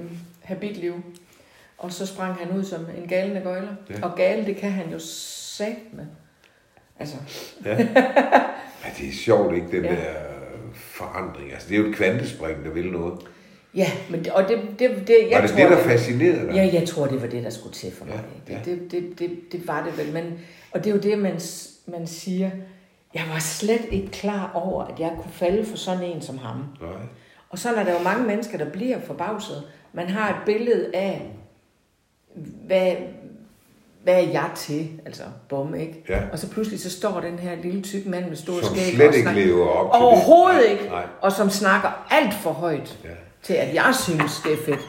[0.41, 0.93] habitliv.
[1.79, 3.71] Og så sprang han ud som en galende gøjler.
[3.89, 3.95] Ja.
[3.97, 4.05] Ja.
[4.05, 6.05] Og gale, det kan han jo sat med.
[6.99, 7.15] Altså,
[7.65, 7.71] Ja.
[8.83, 9.91] ja, det er sjovt, ikke, den Ja.
[9.91, 10.13] der
[10.75, 11.51] forandring.
[11.53, 13.19] Altså, det er jo et kvantespring, der vil noget.
[13.75, 16.55] ja, men, det- og det, det, det jeg Var det tror, det, der fascinerede dig?
[16.55, 18.23] Ja, jeg tror, det var det, der skulle til for Ja, mig.
[18.49, 18.53] ja.
[18.65, 20.13] Det, det, det, det, det var det vel.
[20.13, 20.39] Men,
[20.71, 21.39] og det er jo det, man,
[21.87, 22.49] man siger.
[23.13, 26.57] Jeg var slet ikke klar over, at jeg kunne falde for sådan en som ham.
[26.81, 26.89] Nej.
[27.49, 29.63] Og så er der jo mange mennesker, der bliver forbavset.
[29.93, 31.31] Man har et billede af,
[32.67, 32.91] hvad,
[34.03, 34.87] hvad er jeg til?
[35.05, 36.03] Altså, bum, ikke?
[36.09, 36.19] Ja.
[36.31, 38.93] Og så pludselig så står den her lille tyk mand med stor Som skæg.
[38.93, 40.71] slet og ikke lever op til Overhovedet det.
[40.71, 40.85] ikke.
[40.85, 41.03] Nej.
[41.21, 43.09] Og som snakker alt for højt Ja.
[43.43, 44.79] til, at jeg synes, det er fedt.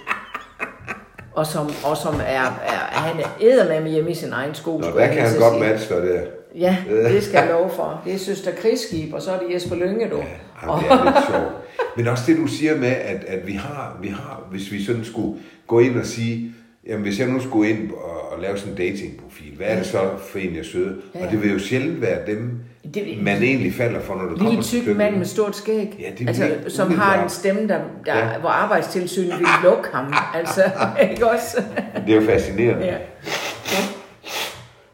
[1.33, 4.79] Og som, og som er, er han er eddermame hjemme i sin egen sko.
[4.79, 6.21] Nå, der jeg kan han godt matche dig der.
[6.55, 8.03] Ja, det skal jeg love for.
[8.05, 10.17] Det er Søster Krigsskib, og så er det Jesper Lønge, du.
[10.17, 10.23] Ja,
[10.63, 11.53] jamen, det er lidt sjovt.
[11.97, 15.05] Men også det, du siger med, at, at vi, har, vi har, hvis vi sådan
[15.05, 16.55] skulle gå ind og sige,
[16.91, 19.87] jamen hvis jeg nu skulle ind og, og lave sådan en datingprofil, hvad er det
[19.87, 19.99] så
[20.31, 20.93] for en, jeg søger?
[21.15, 21.25] Ja.
[21.27, 22.61] Og det vil jo sjældent være dem,
[22.95, 26.11] Det- man egentlig falder for, når du kommer til tyk mand med stort skæg, Ja,
[26.19, 28.39] det altså, som har en stemme, der, der, Ja.
[28.39, 30.15] hvor arbejdstilsynet vil lukke ham.
[30.35, 30.63] Altså,
[31.11, 31.63] ikke også?
[32.07, 32.87] Det er jo fascinerende.
[32.87, 32.97] Ja.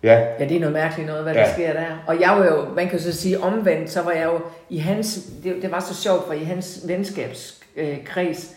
[0.02, 0.18] ja.
[0.40, 1.40] ja, det er noget mærkeligt noget, hvad Ja.
[1.40, 1.86] der sker der.
[2.06, 5.20] Og jeg var jo, man kan så sige omvendt, så var jeg jo i hans,
[5.44, 8.50] det, det var så sjovt, for i hans venskabskreds,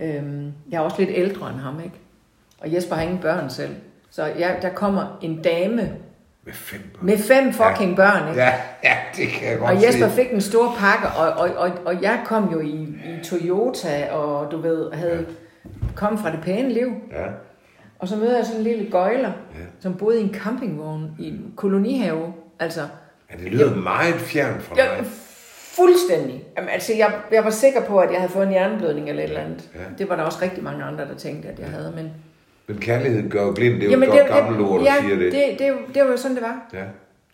[0.00, 0.14] øh,
[0.70, 1.94] jeg er også lidt ældre end ham, ikke?
[2.60, 3.74] Og Jesper har ingen børn selv.
[4.10, 5.92] Så jeg, der kommer en dame
[6.44, 7.06] Med fem børn.
[7.06, 7.96] med fem fucking ja.
[7.96, 8.40] børn, ikke?
[8.40, 8.52] Ja,
[8.84, 10.14] ja, det kan jeg godt Og Jesper se.
[10.14, 14.52] fik en stor pakke, og, og, og, og jeg kom jo i, i Toyota, og
[14.52, 15.26] du ved, havde
[15.96, 16.88] kom fra det pæne liv.
[17.12, 17.24] Ja,
[17.98, 19.60] Og så møder jeg sådan en lille gøjler, Ja.
[19.60, 19.64] ja.
[19.80, 22.32] som boede i en campingvogn i en kolonihave.
[22.60, 22.80] Altså,
[23.32, 25.06] ja det lyder meget fjernt fra jeg, mig.
[25.76, 26.44] fuldstændig.
[26.56, 29.28] Jamen, altså, jeg, jeg var sikker på, at jeg havde fået en hjerneblødning eller et
[29.28, 29.68] eller andet.
[29.74, 29.80] Ja.
[29.98, 31.92] Det var der også rigtig mange andre, der tænkte, at jeg havde.
[31.96, 32.10] Men,
[32.68, 35.16] Men kærligheden gør jo blind, det er jo et godt gammelt ord, der ja, siger
[35.16, 35.32] det.
[35.32, 36.68] det, det, det var jo sådan, det var.
[36.72, 36.84] Ja.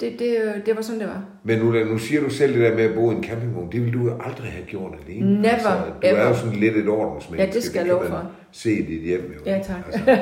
[0.01, 1.23] Det, det, det var sådan, det var.
[1.45, 3.73] Men nu, nu siger du selv det der med at bo i en campingvogn.
[3.73, 5.35] Det ville du jo aldrig have gjort alene.
[5.43, 5.69] Never, altså,
[6.03, 6.29] du er ever.
[6.29, 7.49] jo sådan lidt et ordensmenneske.
[7.49, 8.31] Ja, det skal jeg love for.
[8.53, 9.51] Se i dit hjem jo.
[9.51, 9.77] Ja, tak.
[9.87, 10.13] Altså, der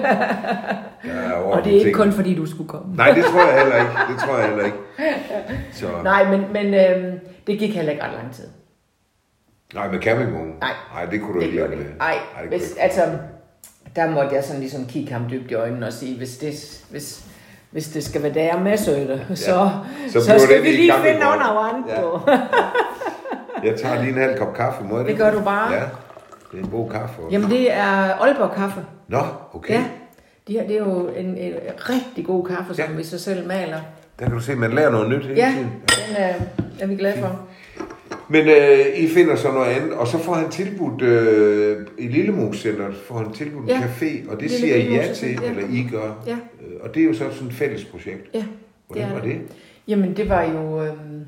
[1.13, 2.97] er Og det er ikke kun fordi, du skulle komme.
[2.97, 3.91] Nej, det tror jeg heller ikke.
[4.13, 4.77] Det tror jeg heller ikke.
[5.73, 8.45] Så, Nej, men, men øhm, det gik heller ikke ret lang tid.
[9.75, 10.55] nej, med campingvognen?
[10.61, 10.71] Nej.
[10.95, 11.87] Nej, det kunne du Det ikke lade det med.
[11.87, 11.97] ikke.
[12.01, 12.83] Ej, det kunne hvis, ikke.
[12.83, 13.03] altså,
[13.97, 17.25] der måtte jeg sådan ligesom kigge ham dybt i øjnene og sige, hvis det, hvis,
[17.71, 19.71] hvis det skal være der med søde, så, Så
[20.13, 22.01] så, så skal det vi lige finde under vand Ja.
[22.01, 22.21] på.
[23.67, 25.73] Jeg tager lige en halv kop kaffe, må jeg Det gør du bare.
[25.73, 25.81] Ja,
[26.53, 27.23] det er en god kaffe.
[27.23, 27.29] også.
[27.33, 27.85] Jamen, det er
[28.23, 28.81] Aalborg kaffe.
[29.09, 29.21] Nå,
[29.55, 29.75] okay.
[29.75, 29.85] Ja.
[30.49, 32.97] De her, det er jo en, en rigtig god kaffe, som Ja.
[32.97, 33.79] vi så selv maler.
[34.19, 35.71] Der kan du se, man lærer noget nyt hele Ja, tiden.
[35.89, 36.35] den er,
[36.81, 37.41] er vi glade for.
[38.29, 42.95] Men øh, I finder så noget andet, og så får han tilbudt, øh, i Lillemus-centeret,
[42.97, 43.77] får han tilbudt Ja.
[43.77, 45.51] en café, og det Lille siger I ja til, ja.
[45.51, 46.23] eller I gør.
[46.27, 46.33] Ja.
[46.33, 48.31] Øh, Og det er jo så sådan et fælles projekt.
[48.35, 48.45] Ja,
[48.87, 49.41] Hvordan er var det?
[49.89, 50.83] Jamen, det var jo...
[50.85, 51.25] Øhm,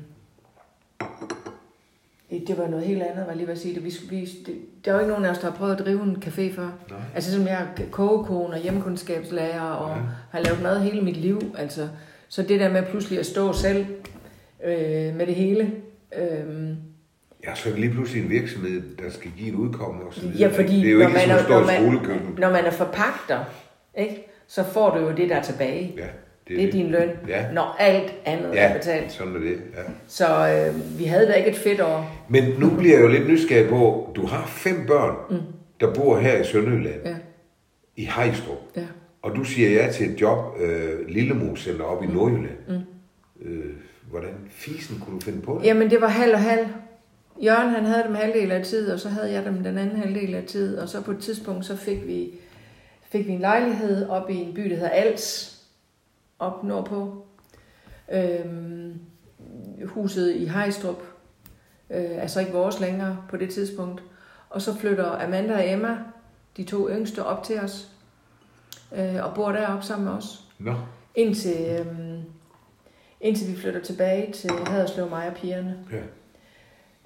[2.47, 3.83] det var noget helt andet, var lige ved at sige det.
[3.85, 4.55] Vi, vi, det.
[4.85, 6.63] Der er jo ikke nogen af os, der har prøvet at drive en café før.
[6.89, 6.99] Nej.
[7.15, 9.95] Altså, som jeg er kogekone og hjemmekundskabslærer og Ja.
[9.95, 10.01] ja.
[10.31, 11.41] har lavet mad hele mit liv.
[11.57, 11.87] Altså,
[12.27, 13.85] så det der med pludselig at stå selv
[14.65, 15.71] øh, med det hele.
[16.17, 16.67] Øh,
[17.47, 20.21] Ja, så er det lige pludselig en virksomhed, der skal give et udkomme og så
[20.21, 20.37] videre.
[20.39, 21.65] ja, fordi det er jo når ikke man, som at er, når,
[22.05, 23.39] man, når man er forpagter,
[23.97, 25.93] ikke, så får du jo det, der er tilbage.
[25.97, 26.07] Ja,
[26.47, 27.51] Det er din løn, Ja.
[27.53, 29.11] når alt andet Ja, er betalt.
[29.11, 29.49] sådan er det.
[29.75, 29.81] Ja.
[30.07, 32.25] Så øh, vi havde da ikke et fedt år.
[32.29, 35.37] Men nu bliver jeg jo lidt nysgerrig på, du har fem børn, mm.
[35.79, 37.15] der bor her i Sønderjylland, Ja,
[37.95, 38.57] i Hejstrup.
[38.75, 38.81] ja.
[39.21, 42.57] Og du siger ja til et job, øh, Lillemos Center op i Nordjylland.
[42.67, 42.75] Mm.
[43.41, 43.64] Øh,
[44.19, 45.65] hvordan fisen kunne du finde på det?
[45.65, 46.67] Jamen, det var halv og halv.
[47.43, 50.35] Jørgen, han havde dem halvdel af tid, og så havde jeg dem den anden halvdel
[50.35, 50.77] af tid.
[50.77, 52.31] Og så på et tidspunkt, så fik vi,
[53.01, 55.57] fik vi en lejlighed op i en by, der hedder Als,
[56.39, 57.25] op nordpå.
[58.11, 58.93] Øhm,
[59.85, 61.03] huset i Hejstrup,
[61.89, 64.03] øh, altså ikke vores længere på det tidspunkt.
[64.49, 65.97] Og så flytter Amanda og Emma,
[66.57, 67.91] de to yngste, op til os,
[68.95, 70.43] øh, og bor deroppe sammen med os.
[70.59, 70.73] Nå,
[71.15, 72.21] Indtil, øhm,
[73.25, 75.77] indtil vi flytter tilbage til Haderslev, mig og pigerne.
[75.91, 75.97] ja.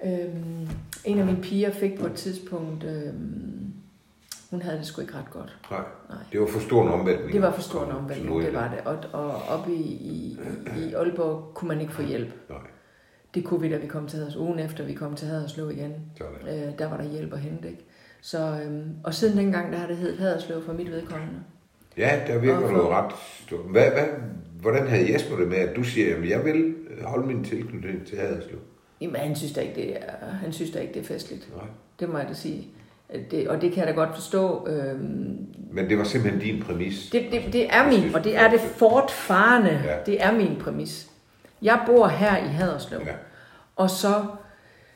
[0.04, 0.68] Øhm,
[1.04, 3.72] en af mine piger fik på et tidspunkt, øhm,
[4.50, 5.58] hun havde det sgu ikke ret godt.
[5.70, 5.80] Nej.
[6.08, 6.18] Nej.
[6.32, 7.32] Det var for stor en omvæltning.
[7.32, 8.80] Det var for stor en omvæltning, det var det.
[8.84, 10.38] Og, og oppe i, i,
[10.78, 12.32] i Aalborg kunne man ikke få hjælp.
[12.48, 12.58] Nej,
[13.34, 14.42] Det kunne vi, da vi kom til Haderslev.
[14.42, 16.68] Ugen efter vi kom til Haderslev igen, sådan.
[16.68, 17.68] øh, der var der hjælp at hente.
[17.68, 17.84] Ikke?
[18.20, 21.34] Så, øhm, og siden dengang, der har det heddet Haderslev for mit vedkommende.
[21.96, 23.12] Ja, der virker du ret.
[23.70, 24.06] Hvad, hvad,
[24.60, 28.06] hvordan havde Jesper det med, at du siger, at jeg vil øh, holde min tilknytning
[28.06, 28.58] til Haderslev?
[29.00, 31.48] Jamen, han synes da ikke, det er, han synes da ikke, det er festligt.
[31.56, 31.64] Nej.
[32.00, 32.68] Det må jeg da sige.
[33.30, 34.66] Det, og det kan jeg da godt forstå.
[34.68, 37.08] Øhm, Men det var simpelthen din præmis.
[37.12, 39.70] det, det, det er min, og det er det fortfarande.
[39.84, 39.96] Ja.
[40.06, 41.10] Det er min præmis.
[41.62, 43.00] Jeg bor her i Haderslev.
[43.06, 43.12] Ja.
[43.76, 44.24] Og så,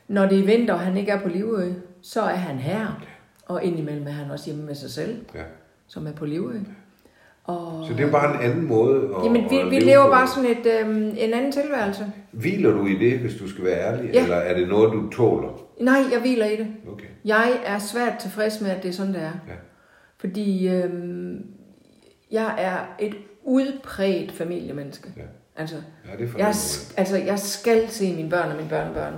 [0.07, 3.05] når det er vinter, og han ikke er på Livø, så er han her.
[3.45, 5.43] Og indimellem er han også hjemme med sig selv, Ja.
[5.87, 6.59] som er på Livø.
[7.47, 10.03] Og, Så det er bare en anden måde at, Jamen, vi, at vi leve lever
[10.03, 10.09] på.
[10.09, 12.05] bare sådan et, øhm, en anden tilværelse.
[12.31, 14.13] Hviler du i det, hvis du skal være ærlig?
[14.13, 14.23] Ja.
[14.23, 15.61] Eller er det noget, du tåler?
[15.81, 16.67] Nej, jeg hviler i det.
[16.93, 17.05] Okay.
[17.25, 19.31] Jeg er svært tilfreds med, at det er sådan, det er.
[19.47, 19.53] Ja.
[20.17, 21.45] Fordi øhm,
[22.31, 25.09] jeg er et udpræget familiemenneske.
[25.17, 25.21] Ja.
[25.57, 25.75] Altså,
[26.11, 26.47] Ja, det er jeg,
[26.97, 29.13] altså, jeg skal se mine børn og mine børnebørn.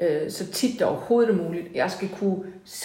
[0.00, 0.24] Ja.
[0.24, 1.66] Øh, så tit det overhovedet er muligt.
[1.74, 2.36] Jeg skal kunne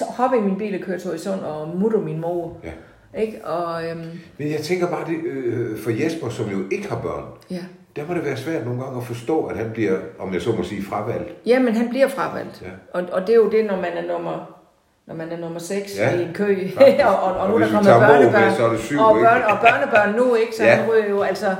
[0.10, 2.58] hoppe i min bil og køre til Horisont og mutte min mor.
[2.64, 2.72] Ja.
[3.18, 3.46] Ikke?
[3.46, 7.24] Og, øhm, Men jeg tænker bare, det, øh, for Jesper, som jo ikke har børn,
[7.52, 7.64] ja.
[7.96, 10.52] der må det være svært nogle gange at forstå, at han bliver, om jeg så
[10.52, 11.34] må sige, fravalgt.
[11.46, 12.62] Jamen, han bliver fravalgt.
[12.62, 13.00] Ja.
[13.00, 14.60] Og, og det er jo det, når man er nummer,
[15.06, 17.60] når man er nummer 6 Ja, ja, i en kø, og, og, og, nu er
[17.60, 20.56] der tager Moe med, børnebørn, så er det syv, og, børn, og børnebørn nu, ikke?
[20.56, 20.70] Så Ja.
[20.70, 20.76] ja.
[20.76, 21.56] han ryger jo, altså...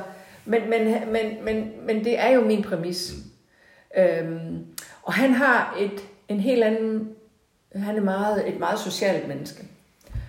[0.46, 3.14] Men, men, men, men, men det er jo min præmis.
[3.16, 4.02] Mm.
[4.02, 4.66] Øhm,
[5.04, 7.10] og han har et, en helt anden...
[7.76, 9.64] Han er meget, et meget socialt menneske.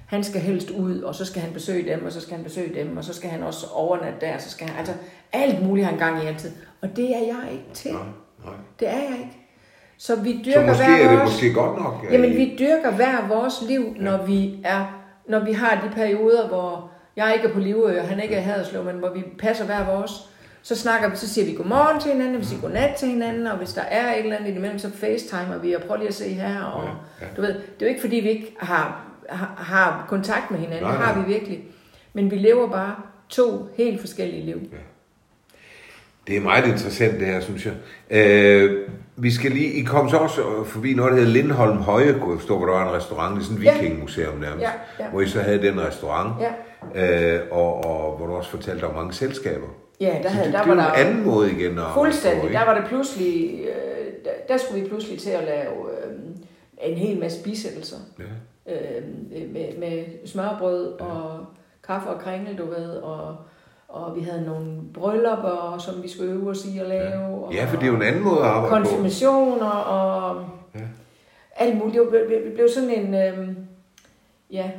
[0.06, 2.74] Han skal helst ud, og så skal han besøge dem, og så skal han besøge
[2.84, 4.78] dem, og så skal han også overnatte der, så skal han...
[4.78, 4.94] Altså,
[5.32, 6.50] alt muligt han gang i altid.
[6.82, 7.92] Og det er jeg ikke til.
[7.92, 8.02] Nej,
[8.44, 8.54] nej.
[8.80, 9.38] Det er jeg ikke.
[9.98, 11.30] Så vi Så dyrker måske hver er det vores...
[11.32, 12.06] måske godt nok.
[12.12, 16.48] Jamen, I- vi dyrker hver vores liv, når vi er, når vi har de perioder,
[16.48, 19.22] hvor jeg ikke er på Livø, og han ikke er i Haderslev, men hvor vi
[19.38, 20.10] passer hver vores.
[20.62, 23.56] Så snakker vi, så siger vi godmorgen til hinanden, vi siger godnat til hinanden, og
[23.56, 26.28] hvis der er et eller andet imellem, så facetimer vi, og prøver lige at se
[26.28, 26.90] her, og Ja,
[27.20, 27.26] ja.
[27.36, 30.82] du ved, det er jo ikke fordi, vi ikke har, har, har kontakt med hinanden,
[30.84, 31.26] Nej, det har nej.
[31.26, 31.64] vi virkelig.
[32.12, 32.94] Men vi lever bare
[33.28, 34.60] to helt forskellige liv.
[36.26, 37.74] Det er meget interessant det her, synes jeg.
[38.10, 42.30] Øh, vi skal lige, I kom så også forbi noget, der hedder Lindholm Høje, kunne
[42.32, 43.72] jeg forstå, hvor der var en restaurant, det er sådan et Ja.
[43.80, 44.70] vikingemuseum nærmest, Ja,
[45.04, 45.10] ja.
[45.10, 46.32] hvor I så havde den restaurant,
[46.94, 47.34] Ja.
[47.34, 49.66] øh, og, og hvor du også fortalte om mange selskaber.
[50.00, 51.78] Ja, der, havde, det, der det var er der en anden måde igen.
[51.78, 52.44] At, Fuldstændig.
[52.44, 56.12] at Der var det pludselig, øh, der, der skulle vi pludselig til at lave øh,
[56.82, 57.96] en hel masse bisættelser.
[58.18, 58.24] Ja.
[58.68, 59.02] Øh,
[59.52, 61.46] med, med smørbrød og
[61.86, 63.36] kaffe og kringle, du ved, og,
[63.88, 67.24] og vi havde nogle bryllupper, som vi skulle øve os i at lave.
[67.44, 68.88] Og, ja, for det er jo en anden måde at arbejde på.
[68.90, 70.80] konfirmationer og Ja.
[71.56, 71.96] alt muligt.
[72.12, 73.48] Det blev, det blev sådan en øh,
[74.50, 74.70] ja,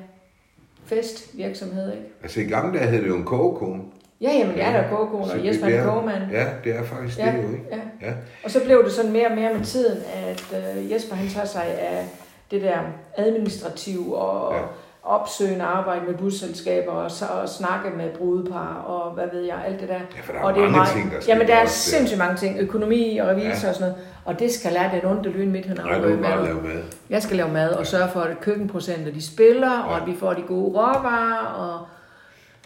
[0.85, 2.05] festvirksomhed, ikke?
[2.23, 3.81] Altså i gamle dage hed det jo en kogekone.
[4.21, 6.31] Ja, jamen, jeg er der kogekone, og Jesper er er- kogemand.
[6.31, 7.63] Ja, det er faktisk Ja, det jo, ikke?
[7.71, 8.07] ja.
[8.07, 8.13] Ja.
[8.43, 11.45] Og så blev det sådan mere og mere med tiden, at øh, Jesper han tager
[11.45, 12.05] sig af
[12.51, 12.77] det der
[13.17, 14.59] administrative og Ja.
[14.59, 14.63] ja.
[15.03, 19.79] opsøgende arbejde med busselskaber og, så, og snakke med brudepar og hvad ved jeg, alt
[19.79, 19.93] det der.
[19.95, 21.67] Ja, for der er og det mange ting, der Jamen, der er der.
[21.69, 22.59] sindssygt mange ting.
[22.59, 23.49] Økonomi og revisor Ja.
[23.63, 23.69] ja.
[23.69, 23.95] og sådan noget.
[24.25, 26.83] Og det skal lade den onde lyn midt Nej, vil bare lave mad.
[27.09, 29.75] Jeg skal lave mad og sørge for, at køkkenprocenter de spiller, ja.
[29.79, 29.83] Ja.
[29.83, 31.45] og at vi får de gode råvarer.
[31.45, 31.87] Og...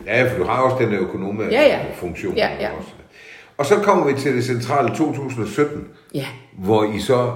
[0.06, 1.80] Ja, for du har også den økonomiske Ja, ja.
[1.96, 2.34] funktion.
[2.36, 2.70] Ja, ja.
[2.78, 2.90] Også.
[3.58, 7.32] Og så kommer vi til det centrale 2017, Ja, hvor I så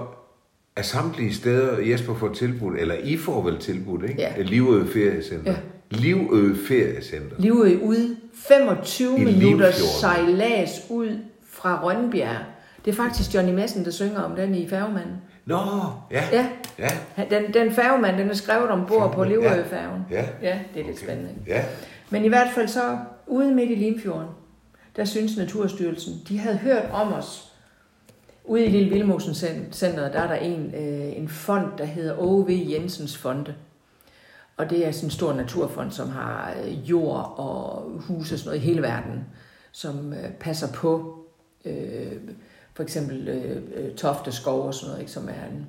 [0.75, 4.21] af samtlige steder, Jesper får tilbudt, eller I får vel tilbudt, ikke?
[4.21, 4.41] Ja.
[4.41, 5.51] Livø Feriecenter.
[5.51, 5.57] Ja.
[5.91, 7.35] Livø Feriecenter.
[7.39, 8.15] Livø ud
[8.47, 9.73] 25 I minutter Limfjorden.
[9.99, 11.17] sejlads ud
[11.51, 12.37] fra Rønbjerg.
[12.85, 15.15] Det er faktisk Johnny Madsen, der synger om den i Færgemanden.
[15.45, 15.57] Nå,
[16.11, 16.23] ja.
[16.31, 16.47] Ja,
[16.79, 16.89] Ja.
[17.29, 20.01] den, den færgemand, den er skrevet ombord på Livø-færgen.
[20.11, 20.25] Ja.
[20.41, 21.29] ja, det er lidt spændende.
[21.47, 21.63] Ja.
[22.09, 24.27] Men i hvert fald så, ude midt i Limfjorden,
[24.95, 27.52] der synes Naturstyrelsen, de havde hørt om os.
[28.45, 29.33] Ude i Lille Vildmosen
[29.71, 32.49] Centeret, der er der en, øh, en fond, der hedder O.V.
[32.69, 33.55] Jensens Fonde.
[34.57, 38.49] Og det er sådan en stor naturfond, som har øh, jord og huse og sådan
[38.49, 39.25] noget i hele verden,
[39.71, 41.19] som øh, passer på
[41.65, 42.11] øh,
[42.73, 45.65] for eksempel øh, øh, Tofte Skov og sådan noget, ikke, som er en,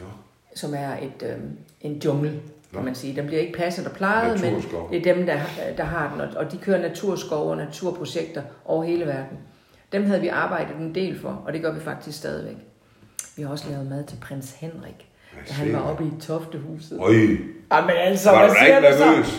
[0.00, 0.06] Nå.
[0.54, 1.38] som er et, øh,
[1.80, 2.40] en jungle,
[2.72, 3.16] kan man sige.
[3.16, 4.54] Den bliver ikke passet og plejet, men
[4.90, 5.40] det er dem, der,
[5.76, 9.38] der har den, og- og de kører naturskov og naturprojekter over hele verden.
[9.94, 12.56] Dem havde vi arbejdet en del for, og det gør vi faktisk stadigvæk.
[13.36, 15.08] Vi har også lavet mad til prins Henrik,
[15.48, 16.98] da han var oppe i Toftehuset.
[17.00, 17.12] Øj,
[17.72, 19.32] Jamen altså, var hvad siger du så?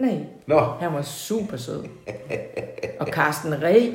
[0.00, 1.84] Nej, Nå, han var super sød.
[3.00, 3.92] Og Carsten Reh,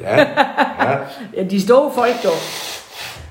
[0.00, 0.98] ja, ja,
[1.36, 2.32] ja, de store folk dog.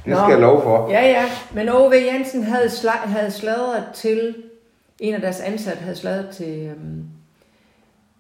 [0.06, 0.90] det skal jeg love for.
[0.92, 1.26] Ja, ja.
[1.54, 1.94] Men O.V.
[1.94, 4.36] Jensen havde, sla- havde sladret til,
[5.00, 7.04] en af deres ansatte havde sladret til, øhm,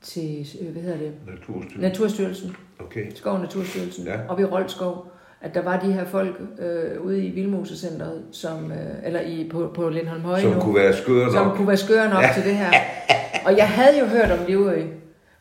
[0.04, 1.82] til øh, hvad hedder det, Naturstyrelsen.
[1.82, 3.06] Naturstyrelsen, Okay.
[3.16, 4.20] Skov og Naturstyrelsen, Ja.
[4.30, 5.08] oppe i Rolskov,
[5.42, 9.72] at der var de her folk øh, ude i Vildmosecenteret, som, øh, eller i, på,
[9.76, 11.56] på Lindholm Høje Som nu, kunne være skøre som nok.
[11.56, 12.30] kunne være skøre nok ja.
[12.36, 12.72] til det her.
[13.46, 14.82] Og jeg havde jo hørt om Livø,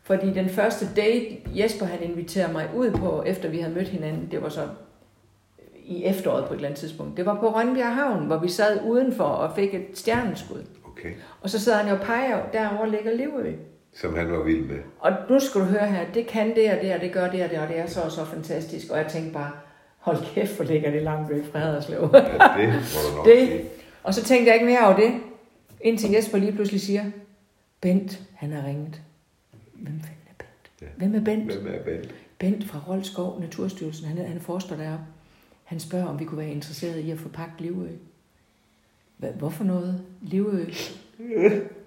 [0.03, 4.29] Fordi den første date, Jesper han inviterede mig ud på, efter vi havde mødt hinanden,
[4.31, 4.61] det var så
[5.85, 7.17] i efteråret på et eller andet tidspunkt.
[7.17, 10.63] Det var på Rønbjerg Havn, hvor vi sad udenfor og fik et stjerneskud.
[10.93, 11.09] Okay.
[11.41, 13.53] Og så sad han jo og peger, derovre ligger Livø.
[13.95, 14.79] Som han var vild med.
[14.99, 17.45] Og nu skal du høre her, det kan det og det, og det gør det
[17.45, 18.91] og det, og det er så så fantastisk.
[18.91, 19.51] Og jeg tænkte bare,
[19.99, 22.11] hold kæft, hvor ligger det langt væk fra Haderslev.
[22.15, 22.19] Ja,
[22.63, 23.49] det må du nok det.
[23.49, 23.65] sige.
[24.03, 25.13] Og så tænkte jeg ikke mere over det,
[25.81, 27.05] indtil Jesper lige pludselig siger,
[27.81, 29.01] Bent, han har ringet.
[29.75, 30.71] Hvem fanden er Bent?
[30.83, 30.87] Ja.
[30.97, 31.53] Hvem er Bent?
[31.53, 32.15] Hvem er Bent?
[32.39, 35.05] Bent fra Rolskov Naturstyrelsen, han han er forsker deroppe.
[35.65, 37.87] Han spørger, om vi kunne være interesseret i at få pakket Livø.
[39.17, 40.01] Hvad, hvorfor noget?
[40.23, 40.65] Livø?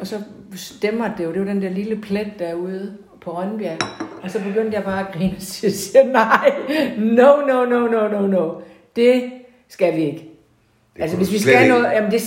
[0.00, 0.16] og så
[0.56, 3.78] stemmer det jo, det var den der lille plet derude på Rønbjerg.
[4.22, 6.52] Og så begyndte jeg bare at grine og sige, nej,
[6.98, 8.50] no, no, no, no, no, no.
[8.96, 9.22] Det
[9.68, 10.30] skal vi ikke.
[10.96, 11.68] Det altså hvis vi skal ikke.
[11.68, 12.20] noget, jamen det,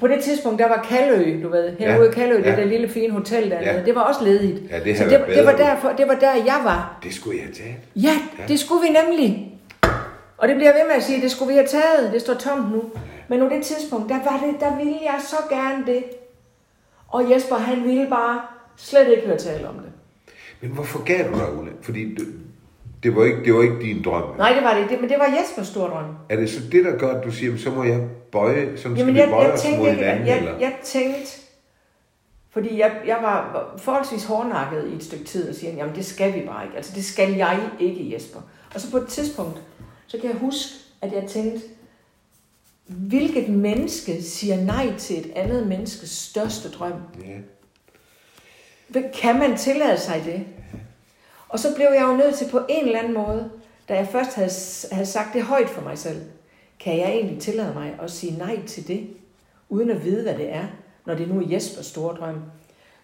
[0.00, 2.56] på det tidspunkt, der var Kalø, du ved, herude Ja, Kalø, det ja.
[2.56, 3.82] der lille fine hotel dernede, Ja.
[3.84, 4.70] det var også ledigt.
[4.70, 6.98] Ja, det så det, det, var derfor, det var der, jeg var.
[7.02, 7.76] Det skulle jeg have taget.
[7.96, 9.52] Ja, det skulle vi nemlig.
[10.38, 12.12] Og det bliver ved med at sige, det skulle vi have taget.
[12.12, 12.82] Det står tomt nu.
[13.28, 16.04] Men på det tidspunkt, der, var det, der ville jeg så gerne det.
[17.08, 18.40] Og Jesper, han ville bare
[18.76, 19.92] slet ikke høre tale om det.
[20.60, 21.72] Men hvorfor gav du dig, Ulla?
[21.82, 22.26] Fordi det,
[23.02, 24.36] det, var ikke, det var ikke din drøm.
[24.36, 24.96] Nej, det var det ikke.
[24.96, 26.04] Men det var Jespers store drøm.
[26.28, 28.00] Er det så det, der gør, at du siger, så må jeg
[28.32, 30.26] bøje, sådan Jamen, skal jeg, vi bøje jeg os tænkte, mod hinanden?
[30.26, 30.52] jeg, eller?
[30.52, 31.40] jeg, jeg tænkte,
[32.50, 36.34] fordi jeg, jeg var forholdsvis hårdnakket i et stykke tid og siger, jamen det skal
[36.34, 36.76] vi bare ikke.
[36.76, 38.40] Altså det skal jeg ikke, Jesper.
[38.74, 39.62] Og så på et tidspunkt,
[40.06, 40.70] så kan jeg huske,
[41.02, 41.60] at jeg tænkte,
[42.86, 46.92] hvilket menneske siger nej til et andet menneskes største drøm?
[47.24, 49.00] Ja.
[49.14, 50.46] Kan man tillade sig det?
[51.48, 53.50] Og så blev jeg jo nødt til på en eller anden måde,
[53.88, 54.50] da jeg først havde,
[54.92, 56.22] havde sagt det højt for mig selv,
[56.80, 59.06] kan jeg egentlig tillade mig at sige nej til det,
[59.68, 60.64] uden at vide, hvad det er,
[61.06, 62.42] når det nu er Jespers store drøm.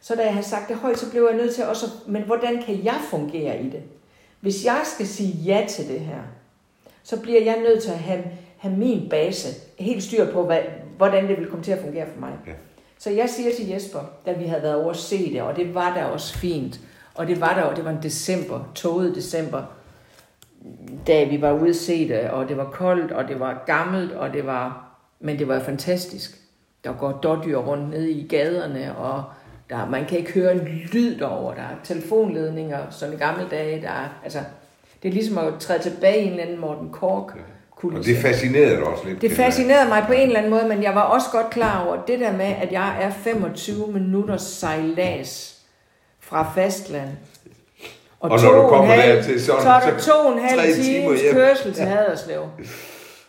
[0.01, 2.63] Så da jeg havde sagt det højt, så blev jeg nødt til også, men hvordan
[2.63, 3.83] kan jeg fungere i det?
[4.41, 6.23] Hvis jeg skal sige ja til det her,
[7.03, 8.25] så bliver jeg nødt til at have,
[8.59, 9.49] have min base
[9.83, 10.59] helt styr på, hvad,
[10.97, 12.33] hvordan det vil komme til at fungere for mig.
[12.47, 12.53] Ja.
[12.99, 15.75] Så jeg siger til Jesper, da vi havde været over at se det, og det
[15.75, 16.81] var da også fint,
[17.15, 19.63] og det var der, og det var en december, toget december,
[21.07, 24.13] da vi var ude at se det, og det var koldt, og det var gammelt,
[24.13, 26.39] og det var, men det var fantastisk.
[26.85, 29.25] Der går dårdyr rundt nede i gaderne, og
[29.71, 31.55] der, man kan ikke høre en lyd derover.
[31.55, 33.83] Der er telefonledninger, som i gamle dage.
[33.83, 34.39] Der er, altså,
[35.03, 37.39] det er ligesom at træde tilbage i en eller anden Morten Kork.
[37.83, 39.23] Og det fascinerede dig også lidt.
[39.23, 42.05] Det fascinerede mig på en eller anden måde, men jeg var også godt klar over
[42.07, 45.61] det der med, at jeg er 25 minutters sejlads
[46.21, 47.09] fra fastland.
[48.21, 50.61] Og når du og kommer halv- dertil, så- så er der to og en halv
[50.61, 51.35] tre timer times hjem.
[51.35, 52.41] kørsel til Haderslev.
[52.59, 52.71] mærke.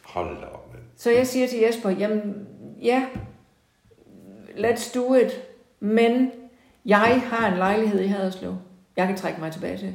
[0.03, 0.83] Hold da op, mand.
[0.97, 2.21] Så jeg siger til Jesper, jamen
[2.81, 3.03] ja,
[4.57, 5.31] let's do it.
[5.79, 6.31] Men
[6.85, 8.55] jeg har en lejlighed i Haderslev.
[8.97, 9.93] Jeg kan trække mig tilbage til.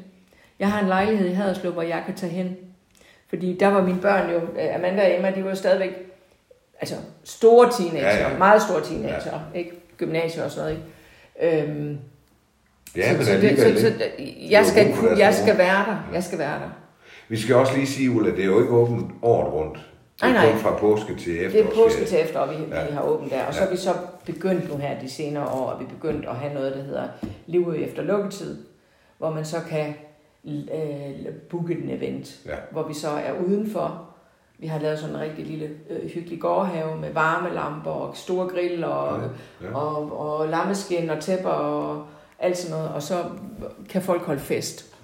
[0.59, 2.57] Jeg har en lejlighed i Haderslev, hvor jeg kan tage hen.
[3.29, 5.91] Fordi der var mine børn jo, øh, Amanda og Emma, de var jo stadigvæk
[6.81, 8.38] altså, store teenager, Ja, ja.
[8.38, 9.71] meget store teenager, ikke?
[9.97, 10.77] Gymnasier og sådan
[11.41, 11.62] noget, ikke?
[11.62, 11.99] Øhm,
[12.97, 13.95] Ja, men så, så, det, alligevel så, så,
[14.51, 16.09] jeg, skal, kunne, jeg skal være der.
[16.12, 16.69] Jeg skal være der.
[17.29, 19.75] Vi skal også lige sige, Ulla, det er jo ikke åbent året rundt.
[19.75, 20.53] Det er Nej, nej.
[20.53, 21.85] kun fra påske til Det er efterårsferie.
[21.85, 22.81] påske til efterår, vi, ja.
[22.81, 22.87] Ja.
[22.87, 23.45] vi har åbent der.
[23.45, 23.67] Og så Ja.
[23.67, 23.91] er vi så
[24.27, 27.09] begyndt nu her de senere år, og vi begyndt at have noget, der hedder
[27.47, 28.59] Livø efter lukketid,
[29.19, 29.95] hvor man så kan
[30.56, 32.54] øh, booke en event, Ja.
[32.72, 34.04] hvor vi så er udenfor.
[34.58, 38.84] Vi har lavet sådan en rigtig lille øh, hyggelig gårdhave med varmelamper og store grill
[38.84, 39.74] og, Ja, ja.
[39.76, 42.06] og, og lammeskin og tæpper og
[42.38, 42.90] alt sådan noget.
[42.94, 43.24] Og så
[43.88, 44.94] kan folk holde fest.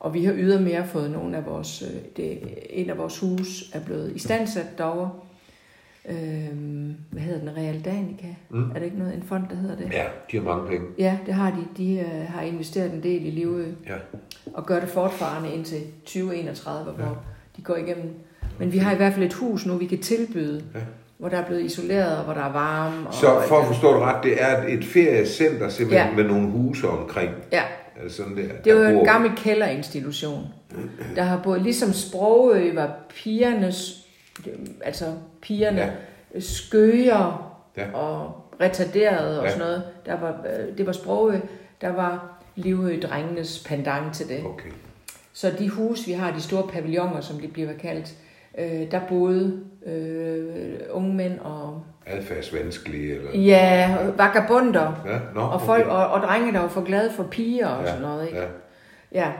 [0.00, 2.38] Og vi har ydermere fået nogle af vores, øh, det,
[2.70, 5.10] en af vores hus er blevet istandsat derovre.
[6.08, 7.56] Øhm, hvad hedder den?
[7.56, 8.26] Real Danica?
[8.50, 8.70] Mm.
[8.70, 9.88] Er det ikke noget, en fond, der hedder det?
[9.92, 10.86] Ja, de har mange penge.
[10.98, 11.64] Ja, det har de.
[11.84, 13.94] De øh, har investeret en del i Livø Ja.
[14.54, 17.18] og gør det fortfarande indtil 2031, hvor
[17.56, 18.10] de går igennem.
[18.58, 20.80] Men vi har i hvert fald et hus nu, vi kan tilbyde, Ja.
[21.18, 23.06] hvor der er blevet isoleret, og hvor der er varme.
[23.08, 26.16] Og, Så for at forstå det ret, det er et feriecenter simpelthen Ja.
[26.16, 27.30] med nogle huse omkring.
[27.52, 27.62] Ja,
[28.04, 28.42] det sådan der?
[28.64, 30.44] det er der jo en gammel kælderinstitution.
[31.16, 34.01] Der har både, ligesom Sprogø var pigernes,
[34.84, 35.04] altså
[35.42, 35.80] pigerne
[36.34, 36.40] Ja.
[36.40, 37.92] skøger Ja.
[37.94, 39.50] og retarderede og Ja.
[39.50, 39.82] sådan noget.
[40.06, 41.38] Der var, øh, det var Sprogø,
[41.80, 44.44] der var Livø drengenes pendant til det.
[44.46, 44.68] Okay.
[45.32, 48.14] Så de huse, vi har, de store pavilloner, som de bliver kaldt,
[48.58, 53.38] øh, der boede øh, unge mænd og Adfærdsvanskelige eller...
[53.40, 55.02] ja, vagabunder.
[55.06, 57.86] Ja, nå, Og, folk, og, og drenge, der var for glade for piger og Ja,
[57.88, 58.26] sådan noget.
[58.26, 58.38] Ikke?
[58.40, 58.46] Ja.
[59.12, 59.32] Ja,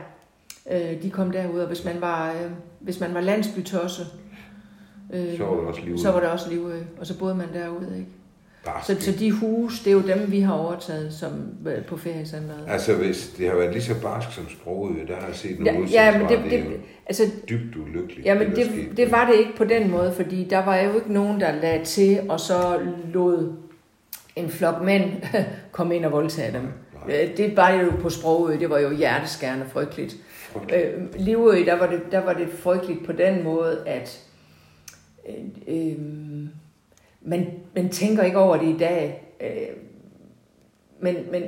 [0.71, 4.03] øh, de kom derud, og hvis man var, øh, hvis man var landsbytosse,
[5.13, 5.97] øh, Så var det også liv.
[5.97, 8.09] så var der også liv, øh, og så boede man derude, ikke?
[8.83, 11.31] Så, så de huse, det er jo dem, vi har overtaget som,
[11.67, 12.65] øh, på feriecenteret.
[12.67, 15.87] Altså, hvis det har været lige så barsk som sproget, der har jeg set nogle
[15.91, 18.25] Ja, ja, men det, det, det, altså, dybt ulykkeligt.
[18.25, 18.95] ja, men der det, skete.
[18.97, 21.85] det var det ikke på den måde, fordi der var jo ikke nogen, der lagde
[21.85, 22.79] til, og så
[23.13, 23.53] lod
[24.35, 25.03] en flok mænd
[25.71, 26.67] komme ind og voldtage dem.
[27.09, 30.15] Øh, Det var jo på sproget, det var jo hjerteskærende frygteligt.
[30.75, 34.19] Øh, Livø, der var, det, der var det frygteligt på den måde, at
[35.29, 35.97] øh, øh,
[37.21, 39.33] man, man tænker ikke over det i dag.
[39.41, 39.77] Øh,
[40.99, 41.43] men, men